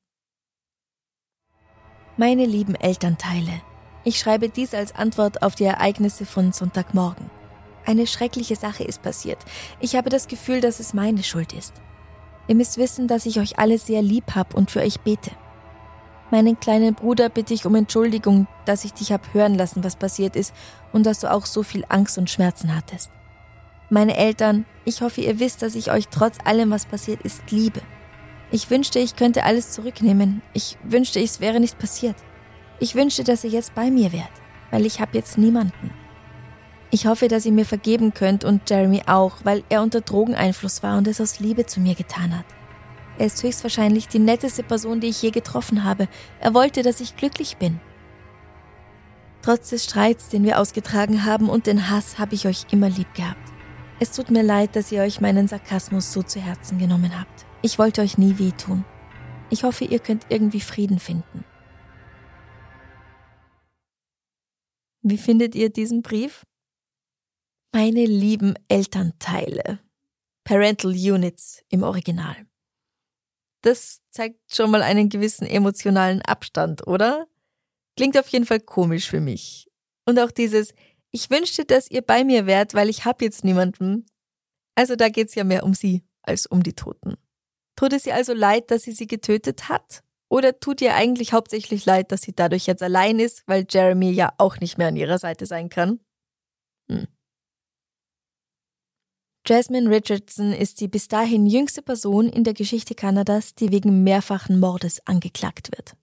[2.16, 3.62] Meine lieben Elternteile,
[4.02, 7.30] ich schreibe dies als Antwort auf die Ereignisse von Sonntagmorgen.
[7.86, 9.38] Eine schreckliche Sache ist passiert.
[9.78, 11.74] Ich habe das Gefühl, dass es meine Schuld ist.
[12.48, 15.30] Ihr müsst wissen, dass ich euch alle sehr lieb habe und für euch bete.
[16.32, 20.34] Meinen kleinen Bruder bitte ich um Entschuldigung, dass ich dich hab hören lassen, was passiert
[20.34, 20.52] ist
[20.92, 23.10] und dass du auch so viel Angst und Schmerzen hattest.
[23.90, 27.80] Meine Eltern, ich hoffe, ihr wisst, dass ich euch trotz allem, was passiert ist, liebe.
[28.50, 30.42] Ich wünschte, ich könnte alles zurücknehmen.
[30.52, 32.16] Ich wünschte, es wäre nicht passiert.
[32.80, 34.30] Ich wünschte, dass ihr jetzt bei mir wärt,
[34.70, 35.90] weil ich habe jetzt niemanden.
[36.90, 40.98] Ich hoffe, dass ihr mir vergeben könnt und Jeremy auch, weil er unter Drogeneinfluss war
[40.98, 42.46] und es aus Liebe zu mir getan hat.
[43.18, 46.08] Er ist höchstwahrscheinlich die netteste Person, die ich je getroffen habe.
[46.40, 47.80] Er wollte, dass ich glücklich bin.
[49.42, 53.12] Trotz des Streits, den wir ausgetragen haben und den Hass, habe ich euch immer lieb
[53.14, 53.57] gehabt.
[54.00, 57.46] Es tut mir leid, dass ihr euch meinen Sarkasmus so zu Herzen genommen habt.
[57.62, 58.84] Ich wollte euch nie wehtun.
[59.50, 61.44] Ich hoffe, ihr könnt irgendwie Frieden finden.
[65.02, 66.44] Wie findet ihr diesen Brief?
[67.72, 69.80] Meine lieben Elternteile.
[70.44, 72.36] Parental Units im Original.
[73.62, 77.26] Das zeigt schon mal einen gewissen emotionalen Abstand, oder?
[77.96, 79.68] Klingt auf jeden Fall komisch für mich.
[80.06, 80.72] Und auch dieses
[81.10, 84.06] ich wünschte, dass ihr bei mir wärt, weil ich hab jetzt niemanden.
[84.74, 87.16] Also da geht's ja mehr um sie als um die Toten.
[87.76, 90.02] Tut es ihr also leid, dass sie sie getötet hat?
[90.28, 94.32] Oder tut ihr eigentlich hauptsächlich leid, dass sie dadurch jetzt allein ist, weil Jeremy ja
[94.36, 96.00] auch nicht mehr an ihrer Seite sein kann?
[96.90, 97.06] Hm.
[99.46, 104.60] Jasmine Richardson ist die bis dahin jüngste Person in der Geschichte Kanadas, die wegen mehrfachen
[104.60, 105.96] Mordes angeklagt wird.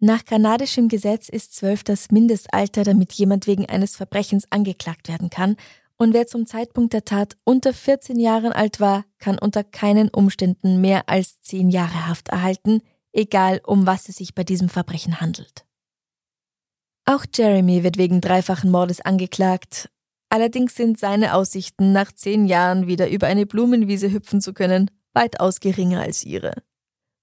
[0.00, 5.56] Nach kanadischem Gesetz ist zwölf das Mindestalter, damit jemand wegen eines Verbrechens angeklagt werden kann,
[6.00, 10.80] und wer zum Zeitpunkt der Tat unter 14 Jahren alt war, kann unter keinen Umständen
[10.80, 12.82] mehr als zehn Jahre Haft erhalten,
[13.12, 15.66] egal um was es sich bei diesem Verbrechen handelt.
[17.04, 19.90] Auch Jeremy wird wegen dreifachen Mordes angeklagt.
[20.28, 25.58] Allerdings sind seine Aussichten, nach zehn Jahren wieder über eine Blumenwiese hüpfen zu können, weitaus
[25.58, 26.62] geringer als ihre.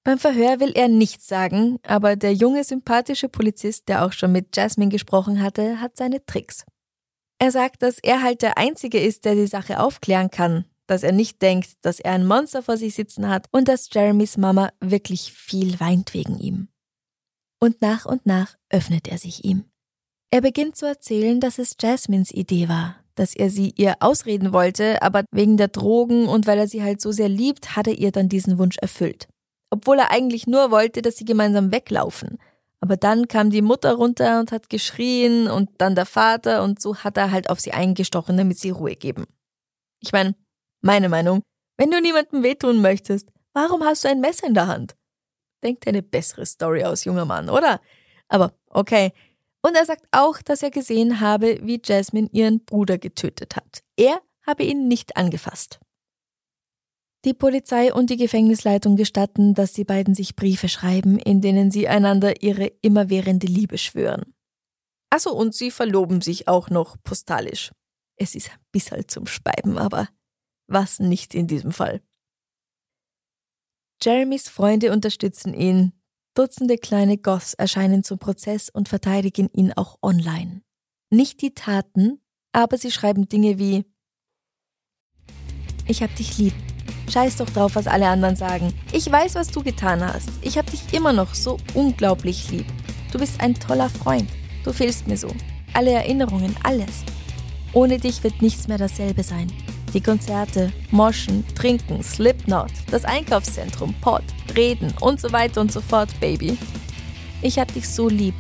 [0.06, 4.56] Beim Verhör will er nichts sagen, aber der junge, sympathische Polizist, der auch schon mit
[4.56, 6.64] Jasmine gesprochen hatte, hat seine Tricks.
[7.40, 11.12] Er sagt, dass er halt der Einzige ist, der die Sache aufklären kann, dass er
[11.12, 15.34] nicht denkt, dass er ein Monster vor sich sitzen hat und dass Jeremys Mama wirklich
[15.34, 16.68] viel weint wegen ihm.
[17.60, 19.66] Und nach und nach öffnet er sich ihm.
[20.30, 25.02] Er beginnt zu erzählen, dass es Jasmines Idee war, dass er sie ihr ausreden wollte,
[25.02, 28.12] aber wegen der Drogen und weil er sie halt so sehr liebt, hat er ihr
[28.12, 29.28] dann diesen Wunsch erfüllt
[29.70, 32.38] obwohl er eigentlich nur wollte, dass sie gemeinsam weglaufen.
[32.82, 36.98] Aber dann kam die Mutter runter und hat geschrien und dann der Vater und so
[36.98, 39.26] hat er halt auf sie eingestochen, damit sie Ruhe geben.
[40.02, 40.36] Ich meine,
[40.82, 41.42] meine Meinung,
[41.78, 44.96] wenn du niemandem wehtun möchtest, warum hast du ein Messer in der Hand?
[45.64, 47.82] Denkt eine bessere Story aus, junger Mann, oder?
[48.28, 49.14] Aber okay.
[49.62, 53.80] Und er sagt auch, dass er gesehen habe, wie Jasmine ihren Bruder getötet hat.
[53.98, 55.80] Er habe ihn nicht angefasst.
[57.26, 61.88] Die Polizei und die Gefängnisleitung gestatten, dass die beiden sich Briefe schreiben, in denen sie
[61.88, 64.36] einander ihre immerwährende Liebe schwören.
[65.10, 67.72] Achso, und sie verloben sich auch noch postalisch.
[68.16, 70.08] Es ist ein bisschen zum Speiben, aber
[70.68, 72.02] was nicht in diesem Fall.
[74.04, 75.94] Jeremys Freunde unterstützen ihn.
[76.36, 80.62] Dutzende kleine Goths erscheinen zum Prozess und verteidigen ihn auch online.
[81.10, 83.86] Nicht die Taten, aber sie schreiben Dinge wie
[85.88, 86.54] Ich hab dich lieb,
[87.12, 88.74] Scheiß doch drauf, was alle anderen sagen.
[88.92, 90.30] Ich weiß, was du getan hast.
[90.42, 92.66] Ich hab dich immer noch so unglaublich lieb.
[93.12, 94.30] Du bist ein toller Freund.
[94.64, 95.30] Du fehlst mir so.
[95.74, 97.04] Alle Erinnerungen, alles.
[97.74, 99.52] Ohne dich wird nichts mehr dasselbe sein.
[99.94, 104.24] Die Konzerte, Moschen, Trinken, Slipknot, das Einkaufszentrum, Pod,
[104.56, 106.58] Reden und so weiter und so fort, Baby.
[107.42, 108.36] Ich hab dich so lieb.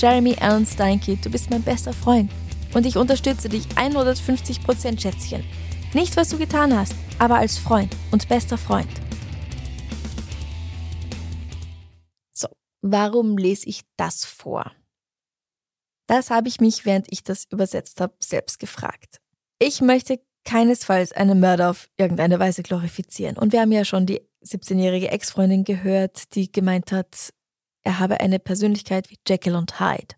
[0.00, 2.30] Jeremy Allen Steinke, du bist mein bester Freund.
[2.74, 5.44] Und ich unterstütze dich 150% Schätzchen.
[5.94, 8.88] Nicht, was du getan hast, aber als Freund und bester Freund.
[12.32, 12.48] So,
[12.82, 14.72] warum lese ich das vor?
[16.06, 19.20] Das habe ich mich, während ich das übersetzt habe, selbst gefragt.
[19.58, 23.36] Ich möchte keinesfalls einen Mörder auf irgendeine Weise glorifizieren.
[23.36, 27.34] Und wir haben ja schon die 17-jährige Ex-Freundin gehört, die gemeint hat,
[27.82, 30.14] er habe eine Persönlichkeit wie Jekyll und Hyde.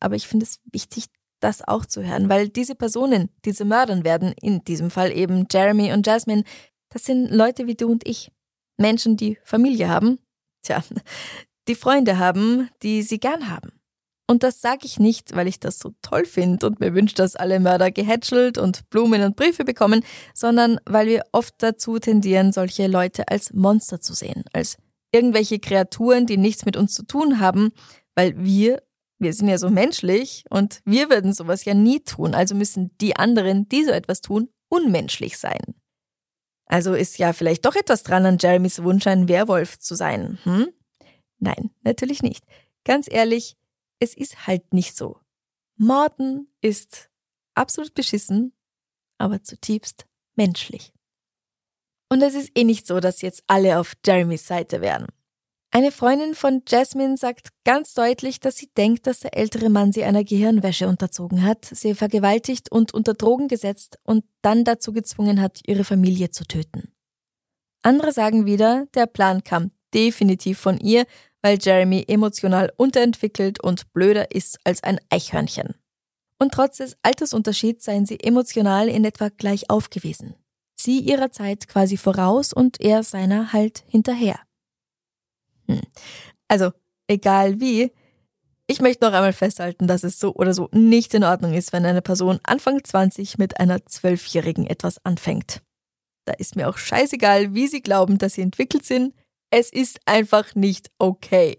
[0.00, 1.06] Aber ich finde es wichtig,
[1.42, 5.92] das auch zu hören, weil diese Personen, diese Mördern werden, in diesem Fall eben Jeremy
[5.92, 6.44] und Jasmine,
[6.90, 8.30] das sind Leute wie du und ich.
[8.78, 10.18] Menschen, die Familie haben,
[10.62, 10.82] tja,
[11.68, 13.72] die Freunde haben, die sie gern haben.
[14.28, 17.36] Und das sage ich nicht, weil ich das so toll finde und mir wünsche, dass
[17.36, 20.02] alle Mörder gehätschelt und Blumen und Briefe bekommen,
[20.32, 24.78] sondern weil wir oft dazu tendieren, solche Leute als Monster zu sehen, als
[25.12, 27.72] irgendwelche Kreaturen, die nichts mit uns zu tun haben,
[28.14, 28.82] weil wir,
[29.22, 33.16] wir sind ja so menschlich und wir würden sowas ja nie tun, also müssen die
[33.16, 35.74] anderen, die so etwas tun, unmenschlich sein.
[36.66, 40.68] Also ist ja vielleicht doch etwas dran an Jeremys Wunsch, ein Werwolf zu sein, hm?
[41.38, 42.44] Nein, natürlich nicht.
[42.84, 43.56] Ganz ehrlich,
[43.98, 45.18] es ist halt nicht so.
[45.76, 47.10] Morden ist
[47.54, 48.52] absolut beschissen,
[49.18, 50.06] aber zutiefst
[50.36, 50.92] menschlich.
[52.08, 55.06] Und es ist eh nicht so, dass jetzt alle auf Jeremys Seite wären.
[55.74, 60.04] Eine Freundin von Jasmine sagt ganz deutlich, dass sie denkt, dass der ältere Mann sie
[60.04, 65.60] einer Gehirnwäsche unterzogen hat, sie vergewaltigt und unter Drogen gesetzt und dann dazu gezwungen hat,
[65.66, 66.92] ihre Familie zu töten.
[67.82, 71.06] Andere sagen wieder, der Plan kam definitiv von ihr
[71.42, 75.74] weil Jeremy emotional unterentwickelt und blöder ist als ein Eichhörnchen.
[76.38, 80.34] Und trotz des Altersunterschieds seien sie emotional in etwa gleich aufgewiesen.
[80.74, 84.40] Sie ihrer Zeit quasi voraus und er seiner halt hinterher.
[85.68, 85.80] Hm.
[86.48, 86.72] Also,
[87.06, 87.92] egal wie,
[88.66, 91.84] ich möchte noch einmal festhalten, dass es so oder so nicht in Ordnung ist, wenn
[91.84, 95.62] eine Person Anfang 20 mit einer Zwölfjährigen etwas anfängt.
[96.24, 99.14] Da ist mir auch scheißegal, wie sie glauben, dass sie entwickelt sind.
[99.50, 101.58] Es ist einfach nicht okay.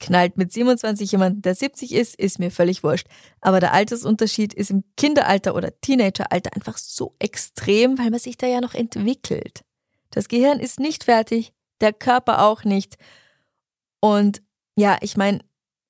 [0.00, 3.08] Knallt mit 27 jemanden, der 70 ist, ist mir völlig wurscht.
[3.40, 8.46] Aber der Altersunterschied ist im Kinderalter oder Teenageralter einfach so extrem, weil man sich da
[8.46, 9.64] ja noch entwickelt.
[10.10, 12.96] Das Gehirn ist nicht fertig, der Körper auch nicht.
[14.00, 14.42] Und
[14.76, 15.40] ja, ich meine,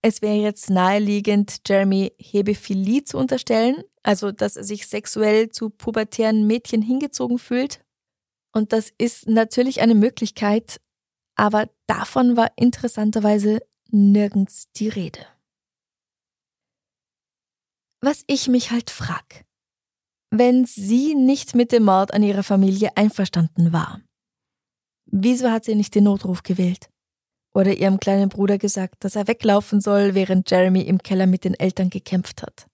[0.03, 6.47] es wäre jetzt naheliegend, Jeremy Hebephilie zu unterstellen, also dass er sich sexuell zu pubertären
[6.47, 7.85] Mädchen hingezogen fühlt.
[8.53, 10.81] Und das ist natürlich eine Möglichkeit,
[11.37, 15.27] aber davon war interessanterweise nirgends die Rede.
[18.01, 19.45] Was ich mich halt frag,
[20.31, 24.01] wenn sie nicht mit dem Mord an ihrer Familie einverstanden war,
[25.11, 26.89] wieso hat sie nicht den Notruf gewählt?
[27.55, 31.55] Oder ihrem kleinen Bruder gesagt, dass er weglaufen soll, während Jeremy im Keller mit den
[31.55, 32.67] Eltern gekämpft hat?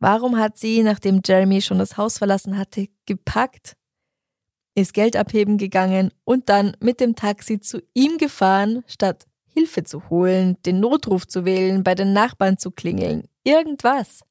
[0.00, 3.76] Warum hat sie, nachdem Jeremy schon das Haus verlassen hatte, gepackt
[4.74, 10.10] ist Geld abheben gegangen und dann mit dem Taxi zu ihm gefahren, statt Hilfe zu
[10.10, 14.22] holen, den Notruf zu wählen, bei den Nachbarn zu klingeln, irgendwas.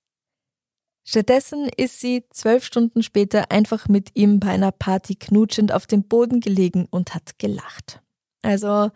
[1.06, 6.04] Stattdessen ist sie zwölf Stunden später einfach mit ihm bei einer Party knutschend auf dem
[6.04, 8.02] Boden gelegen und hat gelacht.
[8.42, 8.92] Also,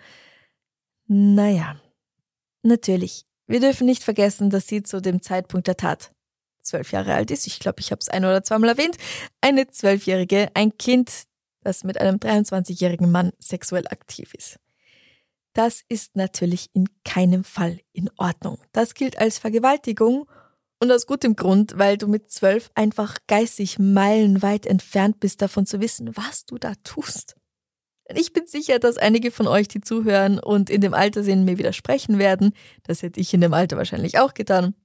[1.07, 1.79] naja,
[2.63, 3.25] natürlich.
[3.45, 6.11] Wir dürfen nicht vergessen, dass sie zu dem Zeitpunkt der Tat
[6.61, 7.47] zwölf Jahre alt ist.
[7.47, 8.97] Ich glaube, ich habe es ein oder zweimal erwähnt.
[9.41, 11.23] Eine Zwölfjährige, ein Kind,
[11.61, 14.59] das mit einem 23-jährigen Mann sexuell aktiv ist.
[15.53, 18.59] Das ist natürlich in keinem Fall in Ordnung.
[18.73, 20.27] Das gilt als Vergewaltigung
[20.79, 25.79] und aus gutem Grund, weil du mit zwölf einfach geistig meilenweit entfernt bist davon zu
[25.81, 27.35] wissen, was du da tust.
[28.13, 31.57] Ich bin sicher, dass einige von euch, die zuhören und in dem Alter sind, mir
[31.57, 32.53] widersprechen werden.
[32.83, 34.75] Das hätte ich in dem Alter wahrscheinlich auch getan.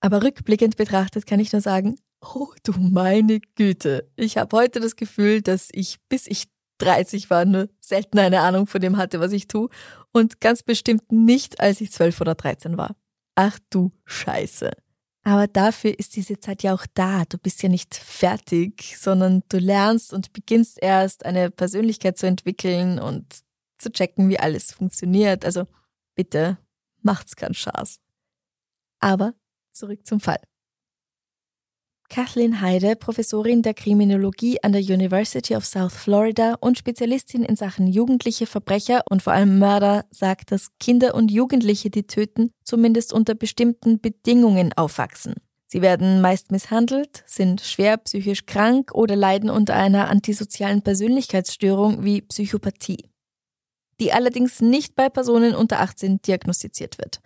[0.00, 4.10] Aber rückblickend betrachtet kann ich nur sagen, Oh, du meine Güte.
[4.16, 6.44] Ich habe heute das Gefühl, dass ich, bis ich
[6.78, 9.68] 30 war, nur selten eine Ahnung von dem hatte, was ich tue.
[10.12, 12.96] Und ganz bestimmt nicht, als ich 12 oder 13 war.
[13.34, 14.70] Ach du Scheiße.
[15.26, 17.24] Aber dafür ist diese Zeit ja auch da.
[17.24, 23.00] Du bist ja nicht fertig, sondern du lernst und beginnst erst eine Persönlichkeit zu entwickeln
[23.00, 23.40] und
[23.76, 25.44] zu checken, wie alles funktioniert.
[25.44, 25.66] Also
[26.14, 26.58] bitte,
[27.02, 27.98] macht's keinen Spaß.
[29.00, 29.34] Aber
[29.72, 30.38] zurück zum Fall.
[32.08, 37.86] Kathleen Heide, Professorin der Kriminologie an der University of South Florida und Spezialistin in Sachen
[37.86, 43.34] jugendliche Verbrecher und vor allem Mörder, sagt, dass Kinder und Jugendliche, die töten, zumindest unter
[43.34, 45.34] bestimmten Bedingungen aufwachsen.
[45.66, 52.22] Sie werden meist misshandelt, sind schwer psychisch krank oder leiden unter einer antisozialen Persönlichkeitsstörung wie
[52.22, 53.10] Psychopathie,
[54.00, 57.20] die allerdings nicht bei Personen unter 18 diagnostiziert wird.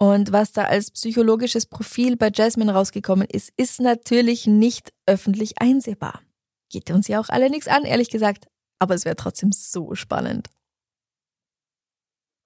[0.00, 6.22] Und was da als psychologisches Profil bei Jasmine rausgekommen ist, ist natürlich nicht öffentlich einsehbar.
[6.70, 8.46] Geht uns ja auch alle nichts an, ehrlich gesagt,
[8.78, 10.48] aber es wäre trotzdem so spannend.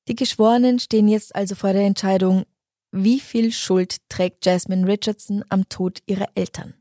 [0.09, 2.45] Die Geschworenen stehen jetzt also vor der Entscheidung,
[2.91, 6.75] wie viel Schuld trägt Jasmine Richardson am Tod ihrer Eltern?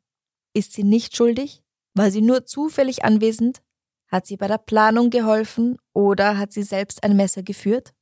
[0.53, 1.63] Ist sie nicht schuldig?
[1.93, 3.61] War sie nur zufällig anwesend?
[4.07, 7.93] Hat sie bei der Planung geholfen oder hat sie selbst ein Messer geführt?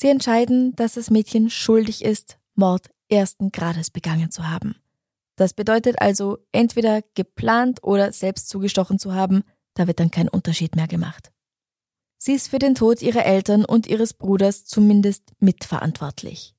[0.00, 4.76] Sie entscheiden, dass das Mädchen schuldig ist, Mord ersten Grades begangen zu haben.
[5.36, 9.42] Das bedeutet also entweder geplant oder selbst zugestochen zu haben,
[9.74, 11.30] da wird dann kein Unterschied mehr gemacht.
[12.16, 16.54] Sie ist für den Tod ihrer Eltern und ihres Bruders zumindest mitverantwortlich.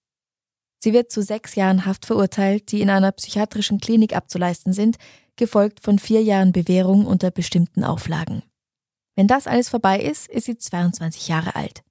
[0.77, 4.97] Sie wird zu sechs Jahren Haft verurteilt, die in einer psychiatrischen Klinik abzuleisten sind,
[5.35, 8.43] gefolgt von vier Jahren Bewährung unter bestimmten Auflagen.
[9.15, 11.83] Wenn das alles vorbei ist, ist sie 22 Jahre alt.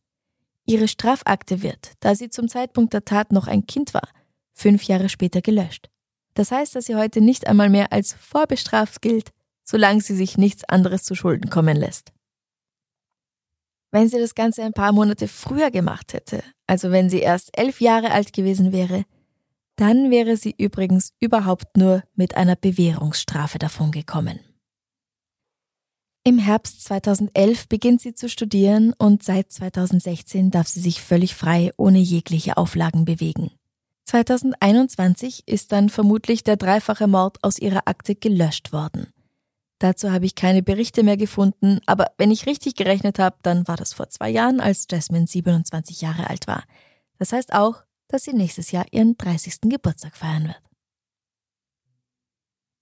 [0.70, 4.08] Ihre Strafakte wird, da sie zum Zeitpunkt der Tat noch ein Kind war,
[4.52, 5.90] fünf Jahre später gelöscht.
[6.34, 9.32] Das heißt, dass sie heute nicht einmal mehr als vorbestraft gilt,
[9.64, 12.12] solange sie sich nichts anderes zu Schulden kommen lässt.
[13.90, 17.80] Wenn sie das Ganze ein paar Monate früher gemacht hätte, also wenn sie erst elf
[17.80, 19.02] Jahre alt gewesen wäre,
[19.74, 24.38] dann wäre sie übrigens überhaupt nur mit einer Bewährungsstrafe davongekommen.
[26.22, 31.70] Im Herbst 2011 beginnt sie zu studieren und seit 2016 darf sie sich völlig frei
[31.78, 33.50] ohne jegliche Auflagen bewegen.
[34.04, 39.06] 2021 ist dann vermutlich der dreifache Mord aus ihrer Akte gelöscht worden.
[39.78, 43.78] Dazu habe ich keine Berichte mehr gefunden, aber wenn ich richtig gerechnet habe, dann war
[43.78, 46.64] das vor zwei Jahren, als Jasmine 27 Jahre alt war.
[47.18, 49.60] Das heißt auch, dass sie nächstes Jahr ihren 30.
[49.62, 50.60] Geburtstag feiern wird.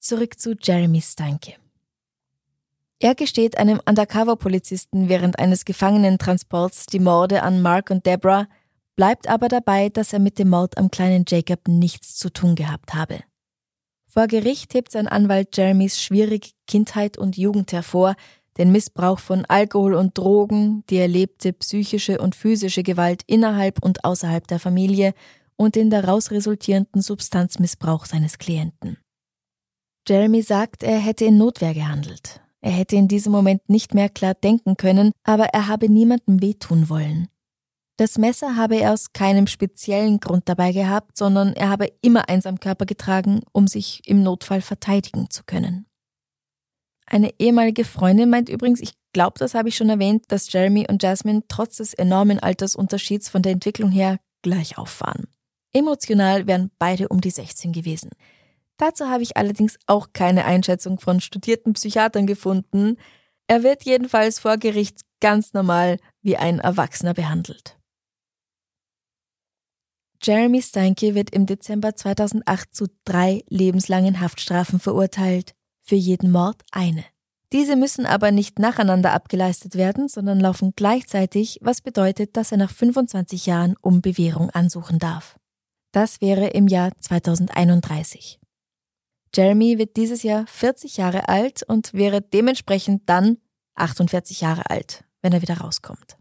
[0.00, 1.54] Zurück zu Jeremy Steinke.
[3.00, 8.48] Er gesteht einem Undercover-Polizisten während eines Gefangenentransports die Morde an Mark und Deborah,
[8.96, 12.94] bleibt aber dabei, dass er mit dem Mord am kleinen Jacob nichts zu tun gehabt
[12.94, 13.20] habe.
[14.08, 18.16] Vor Gericht hebt sein Anwalt Jeremys schwierige Kindheit und Jugend hervor,
[18.56, 24.48] den Missbrauch von Alkohol und Drogen, die erlebte psychische und physische Gewalt innerhalb und außerhalb
[24.48, 25.14] der Familie
[25.54, 28.98] und den daraus resultierenden Substanzmissbrauch seines Klienten.
[30.08, 32.40] Jeremy sagt, er hätte in Notwehr gehandelt.
[32.60, 36.88] Er hätte in diesem Moment nicht mehr klar denken können, aber er habe niemandem wehtun
[36.88, 37.28] wollen.
[37.98, 42.46] Das Messer habe er aus keinem speziellen Grund dabei gehabt, sondern er habe immer eins
[42.46, 45.86] am Körper getragen, um sich im Notfall verteidigen zu können.
[47.06, 51.02] Eine ehemalige Freundin meint übrigens, ich glaube, das habe ich schon erwähnt, dass Jeremy und
[51.02, 55.26] Jasmine trotz des enormen Altersunterschieds von der Entwicklung her gleich auf waren.
[55.72, 58.10] Emotional wären beide um die 16 gewesen.
[58.78, 62.96] Dazu habe ich allerdings auch keine Einschätzung von studierten Psychiatern gefunden.
[63.48, 67.76] Er wird jedenfalls vor Gericht ganz normal wie ein Erwachsener behandelt.
[70.22, 77.04] Jeremy Steinke wird im Dezember 2008 zu drei lebenslangen Haftstrafen verurteilt, für jeden Mord eine.
[77.52, 82.70] Diese müssen aber nicht nacheinander abgeleistet werden, sondern laufen gleichzeitig, was bedeutet, dass er nach
[82.70, 85.38] 25 Jahren um Bewährung ansuchen darf.
[85.92, 88.38] Das wäre im Jahr 2031.
[89.34, 93.38] Jeremy wird dieses Jahr 40 Jahre alt und wäre dementsprechend dann
[93.74, 96.16] 48 Jahre alt, wenn er wieder rauskommt.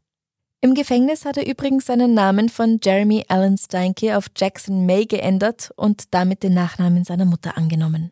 [0.59, 5.71] Im Gefängnis hat er übrigens seinen Namen von Jeremy Allen Steinke auf Jackson May geändert
[5.75, 8.11] und damit den Nachnamen seiner Mutter angenommen.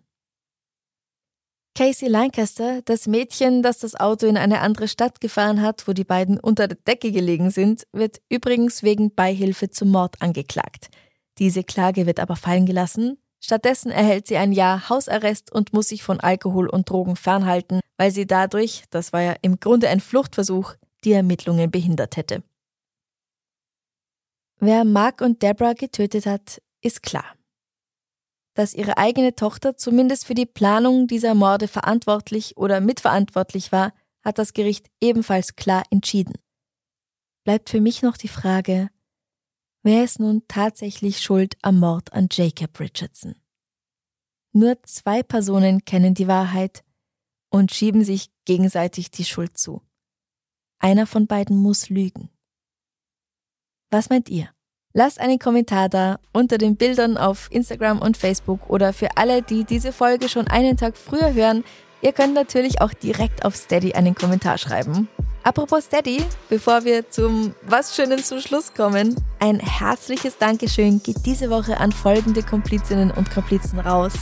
[1.77, 6.05] Casey Lancaster, das Mädchen, das das Auto in eine andere Stadt gefahren hat, wo die
[6.05, 10.87] beiden unter der Decke gelegen sind, wird übrigens wegen Beihilfe zum Mord angeklagt.
[11.37, 13.17] Diese Klage wird aber fallen gelassen.
[13.45, 18.09] Stattdessen erhält sie ein Jahr Hausarrest und muss sich von Alkohol und Drogen fernhalten, weil
[18.09, 20.73] sie dadurch, das war ja im Grunde ein Fluchtversuch,
[21.03, 22.41] die Ermittlungen behindert hätte.
[24.59, 27.35] Wer Mark und Deborah getötet hat, ist klar.
[28.55, 33.93] Dass ihre eigene Tochter zumindest für die Planung dieser Morde verantwortlich oder mitverantwortlich war,
[34.23, 36.33] hat das Gericht ebenfalls klar entschieden.
[37.43, 38.89] Bleibt für mich noch die Frage,
[39.85, 43.35] wer ist nun tatsächlich schuld am Mord an Jacob Richardson?
[44.51, 46.83] Nur zwei Personen kennen die Wahrheit
[47.49, 49.81] und schieben sich gegenseitig die Schuld zu.
[50.79, 52.29] Einer von beiden muss lügen.
[53.91, 54.49] Was meint ihr?
[54.93, 59.65] Lasst einen Kommentar da unter den Bildern auf Instagram und Facebook oder für alle, die
[59.65, 61.63] diese Folge schon einen Tag früher hören,
[62.01, 65.09] ihr könnt natürlich auch direkt auf Steady einen Kommentar schreiben.
[65.45, 71.51] Apropos Steady, bevor wir zum Was Schönen zum Schluss kommen, ein herzliches Dankeschön geht diese
[71.51, 74.13] Woche an folgende Komplizinnen und Komplizen raus.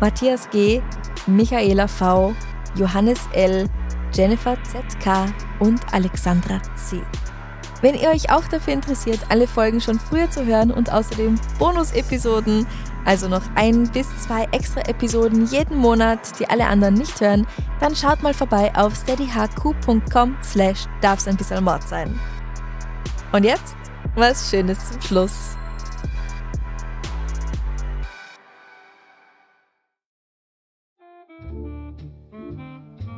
[0.00, 0.80] Matthias G.,
[1.26, 2.34] Michaela V.,
[2.76, 3.68] Johannes L.,
[4.14, 7.02] Jennifer ZK und Alexandra C.
[7.82, 12.66] Wenn ihr euch auch dafür interessiert, alle Folgen schon früher zu hören und außerdem Bonus-Episoden,
[13.08, 17.46] also noch ein bis zwei extra Episoden jeden Monat, die alle anderen nicht hören,
[17.80, 22.20] dann schaut mal vorbei auf steadyhq.com slash darf's ein bisschen Mord sein.
[23.32, 23.76] Und jetzt
[24.14, 25.56] was Schönes zum Schluss.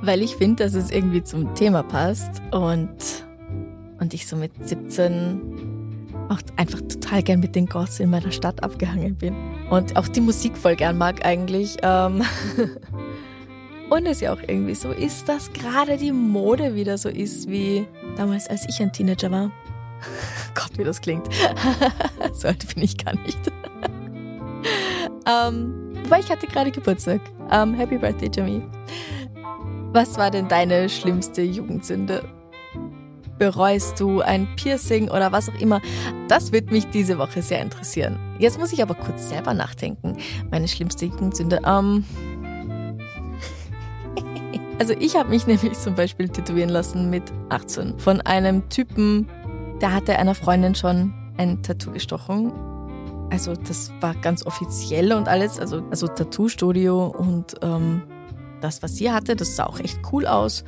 [0.02, 2.94] Weil ich finde, dass es irgendwie zum Thema passt und
[3.98, 5.69] und ich so mit 17
[6.30, 9.34] auch einfach total gern mit den Goths in meiner Stadt abgehangen bin.
[9.68, 11.76] Und auch die Musik voll gern mag eigentlich.
[11.82, 12.22] Ähm
[13.90, 17.86] und es ja auch irgendwie so ist, dass gerade die Mode wieder so ist wie
[18.16, 19.50] damals, als ich ein Teenager war.
[20.54, 21.26] Gott, wie das klingt.
[22.32, 23.38] so alt bin ich gar nicht.
[25.26, 27.20] ähm, wobei ich hatte gerade Geburtstag.
[27.50, 28.62] Ähm, happy Birthday, Jamie.
[29.92, 32.22] Was war denn deine schlimmste Jugendsünde?
[33.40, 35.80] Bereust du ein Piercing oder was auch immer?
[36.28, 38.18] Das wird mich diese Woche sehr interessieren.
[38.38, 40.18] Jetzt muss ich aber kurz selber nachdenken.
[40.50, 41.60] Meine schlimmste Jugendsünde.
[41.66, 42.04] Ähm
[44.78, 49.26] also ich habe mich nämlich zum Beispiel tätowieren lassen mit 18 von einem Typen,
[49.80, 52.52] der hatte einer Freundin schon ein Tattoo gestochen.
[53.30, 58.02] Also das war ganz offiziell und alles, also, also Tattoo-Studio und ähm,
[58.60, 60.62] das, was sie hatte, das sah auch echt cool aus.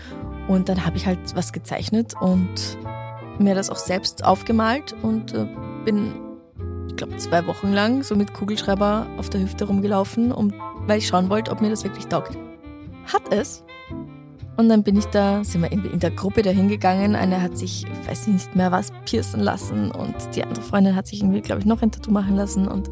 [0.48, 2.78] Und dann habe ich halt was gezeichnet und
[3.38, 5.46] mir das auch selbst aufgemalt und äh,
[5.84, 6.12] bin,
[6.88, 10.52] ich glaube, zwei Wochen lang so mit Kugelschreiber auf der Hüfte rumgelaufen, um,
[10.86, 12.36] weil ich schauen wollte, ob mir das wirklich taugt.
[13.12, 13.64] Hat es.
[14.56, 17.16] Und dann bin ich da, sind wir in der Gruppe da hingegangen.
[17.16, 21.06] Eine hat sich, ich weiß nicht mehr was, piercen lassen und die andere Freundin hat
[21.06, 22.68] sich irgendwie, glaube ich, noch ein Tattoo machen lassen.
[22.68, 22.90] Und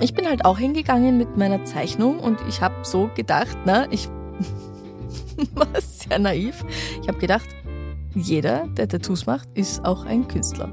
[0.00, 4.10] ich bin halt auch hingegangen mit meiner Zeichnung und ich habe so gedacht, na, ich
[5.54, 6.64] war sehr naiv.
[7.00, 7.48] Ich habe gedacht,
[8.14, 10.72] jeder, der Tattoos macht, ist auch ein Künstler.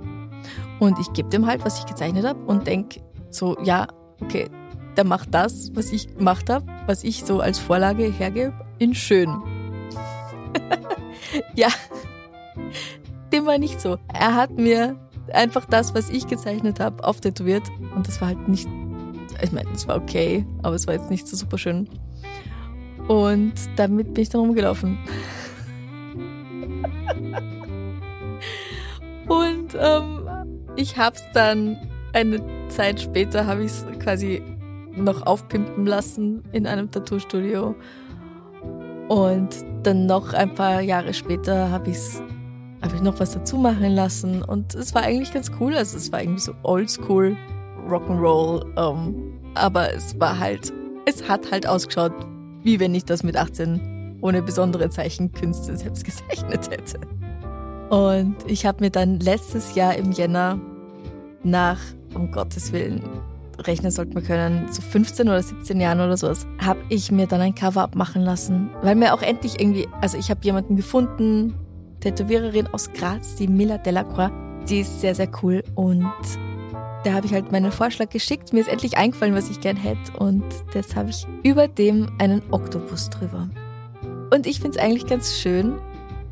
[0.80, 3.88] Und ich gebe dem halt, was ich gezeichnet habe und denke so, ja,
[4.22, 4.50] okay,
[4.98, 9.30] der macht das, was ich gemacht habe, was ich so als Vorlage hergebe, in schön.
[11.56, 11.70] ja,
[13.32, 13.98] dem war nicht so.
[14.14, 14.98] Er hat mir
[15.34, 17.64] einfach das, was ich gezeichnet habe, auftätowiert
[17.96, 18.68] und das war halt nicht,
[19.42, 21.88] ich meine, es war okay, aber es war jetzt nicht so super schön.
[23.10, 25.00] Und damit bin ich dann rumgelaufen.
[29.28, 30.30] Und ähm,
[30.76, 31.76] ich hab's dann
[32.14, 34.44] eine Zeit später habe ich es quasi
[34.96, 37.76] noch aufpimpen lassen in einem Tattoo-Studio.
[39.08, 42.22] Und dann noch ein paar Jahre später habe ich's
[42.84, 45.76] habe ich noch was dazu machen lassen und es war eigentlich ganz cool.
[45.76, 47.36] Also es war irgendwie so oldschool
[47.90, 50.72] Rock'n'Roll, ähm, aber es war halt,
[51.06, 52.14] es hat halt ausgeschaut
[52.64, 57.00] wie wenn ich das mit 18 ohne besondere Zeichenkünste selbst gezeichnet hätte.
[57.90, 60.60] Und ich habe mir dann letztes Jahr im Jänner
[61.44, 61.80] nach,
[62.14, 63.02] um Gottes Willen,
[63.58, 67.42] rechnen sollte man können, so 15 oder 17 Jahren oder sowas, habe ich mir dann
[67.42, 68.70] ein Cover-up machen lassen.
[68.82, 71.56] Weil mir auch endlich irgendwie, also ich habe jemanden gefunden,
[72.00, 74.32] Tätowiererin aus Graz, die Mila Delacroix,
[74.70, 76.12] die ist sehr, sehr cool und
[77.04, 78.54] da habe ich halt meinen Vorschlag geschickt.
[78.54, 80.12] Mir ist endlich eingefallen, was ich gern hätte.
[80.18, 80.44] Und
[80.74, 83.50] jetzt habe ich über dem einen Oktopus drüber.
[84.34, 85.76] Und ich finde es eigentlich ganz schön,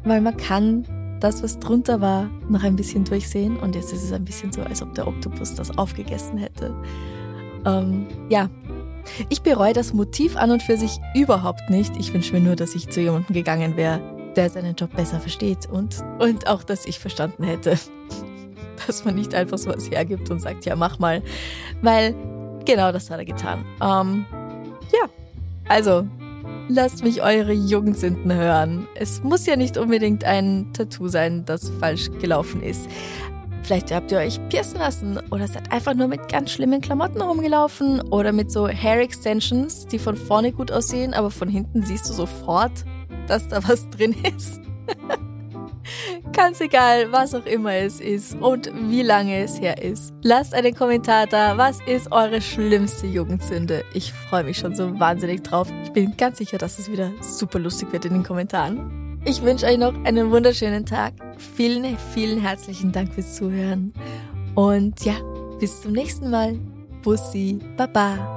[0.03, 0.85] weil man kann
[1.19, 3.57] das, was drunter war, noch ein bisschen durchsehen.
[3.57, 6.75] Und jetzt ist es ein bisschen so, als ob der Oktopus das aufgegessen hätte.
[7.65, 8.49] Ähm, ja,
[9.29, 11.95] ich bereue das Motiv an und für sich überhaupt nicht.
[11.97, 14.01] Ich wünsche mir nur, dass ich zu jemandem gegangen wäre,
[14.35, 17.77] der seinen Job besser versteht und, und auch, dass ich verstanden hätte,
[18.87, 21.21] dass man nicht einfach so was hergibt und sagt, ja, mach mal.
[21.81, 22.15] Weil
[22.65, 23.65] genau das hat er getan.
[23.81, 24.25] Ähm,
[24.91, 25.09] ja,
[25.67, 26.07] also
[26.69, 28.87] lasst mich eure Jugendsünden hören.
[28.95, 32.89] Es muss ja nicht unbedingt ein Tattoo sein, das falsch gelaufen ist.
[33.63, 37.99] Vielleicht habt ihr euch piercen lassen oder seid einfach nur mit ganz schlimmen Klamotten rumgelaufen
[38.11, 42.13] oder mit so Hair Extensions, die von vorne gut aussehen, aber von hinten siehst du
[42.13, 42.85] sofort,
[43.27, 44.61] dass da was drin ist.
[46.33, 50.13] Ganz egal, was auch immer es ist und wie lange es her ist.
[50.23, 51.57] Lasst einen Kommentar da.
[51.57, 53.83] Was ist eure schlimmste Jugendsünde?
[53.93, 55.67] Ich freue mich schon so wahnsinnig drauf.
[55.83, 59.19] Ich bin ganz sicher, dass es wieder super lustig wird in den Kommentaren.
[59.25, 61.13] Ich wünsche euch noch einen wunderschönen Tag.
[61.55, 63.93] Vielen, vielen herzlichen Dank fürs Zuhören.
[64.55, 65.15] Und ja,
[65.59, 66.59] bis zum nächsten Mal.
[67.03, 68.36] Bussi, Baba.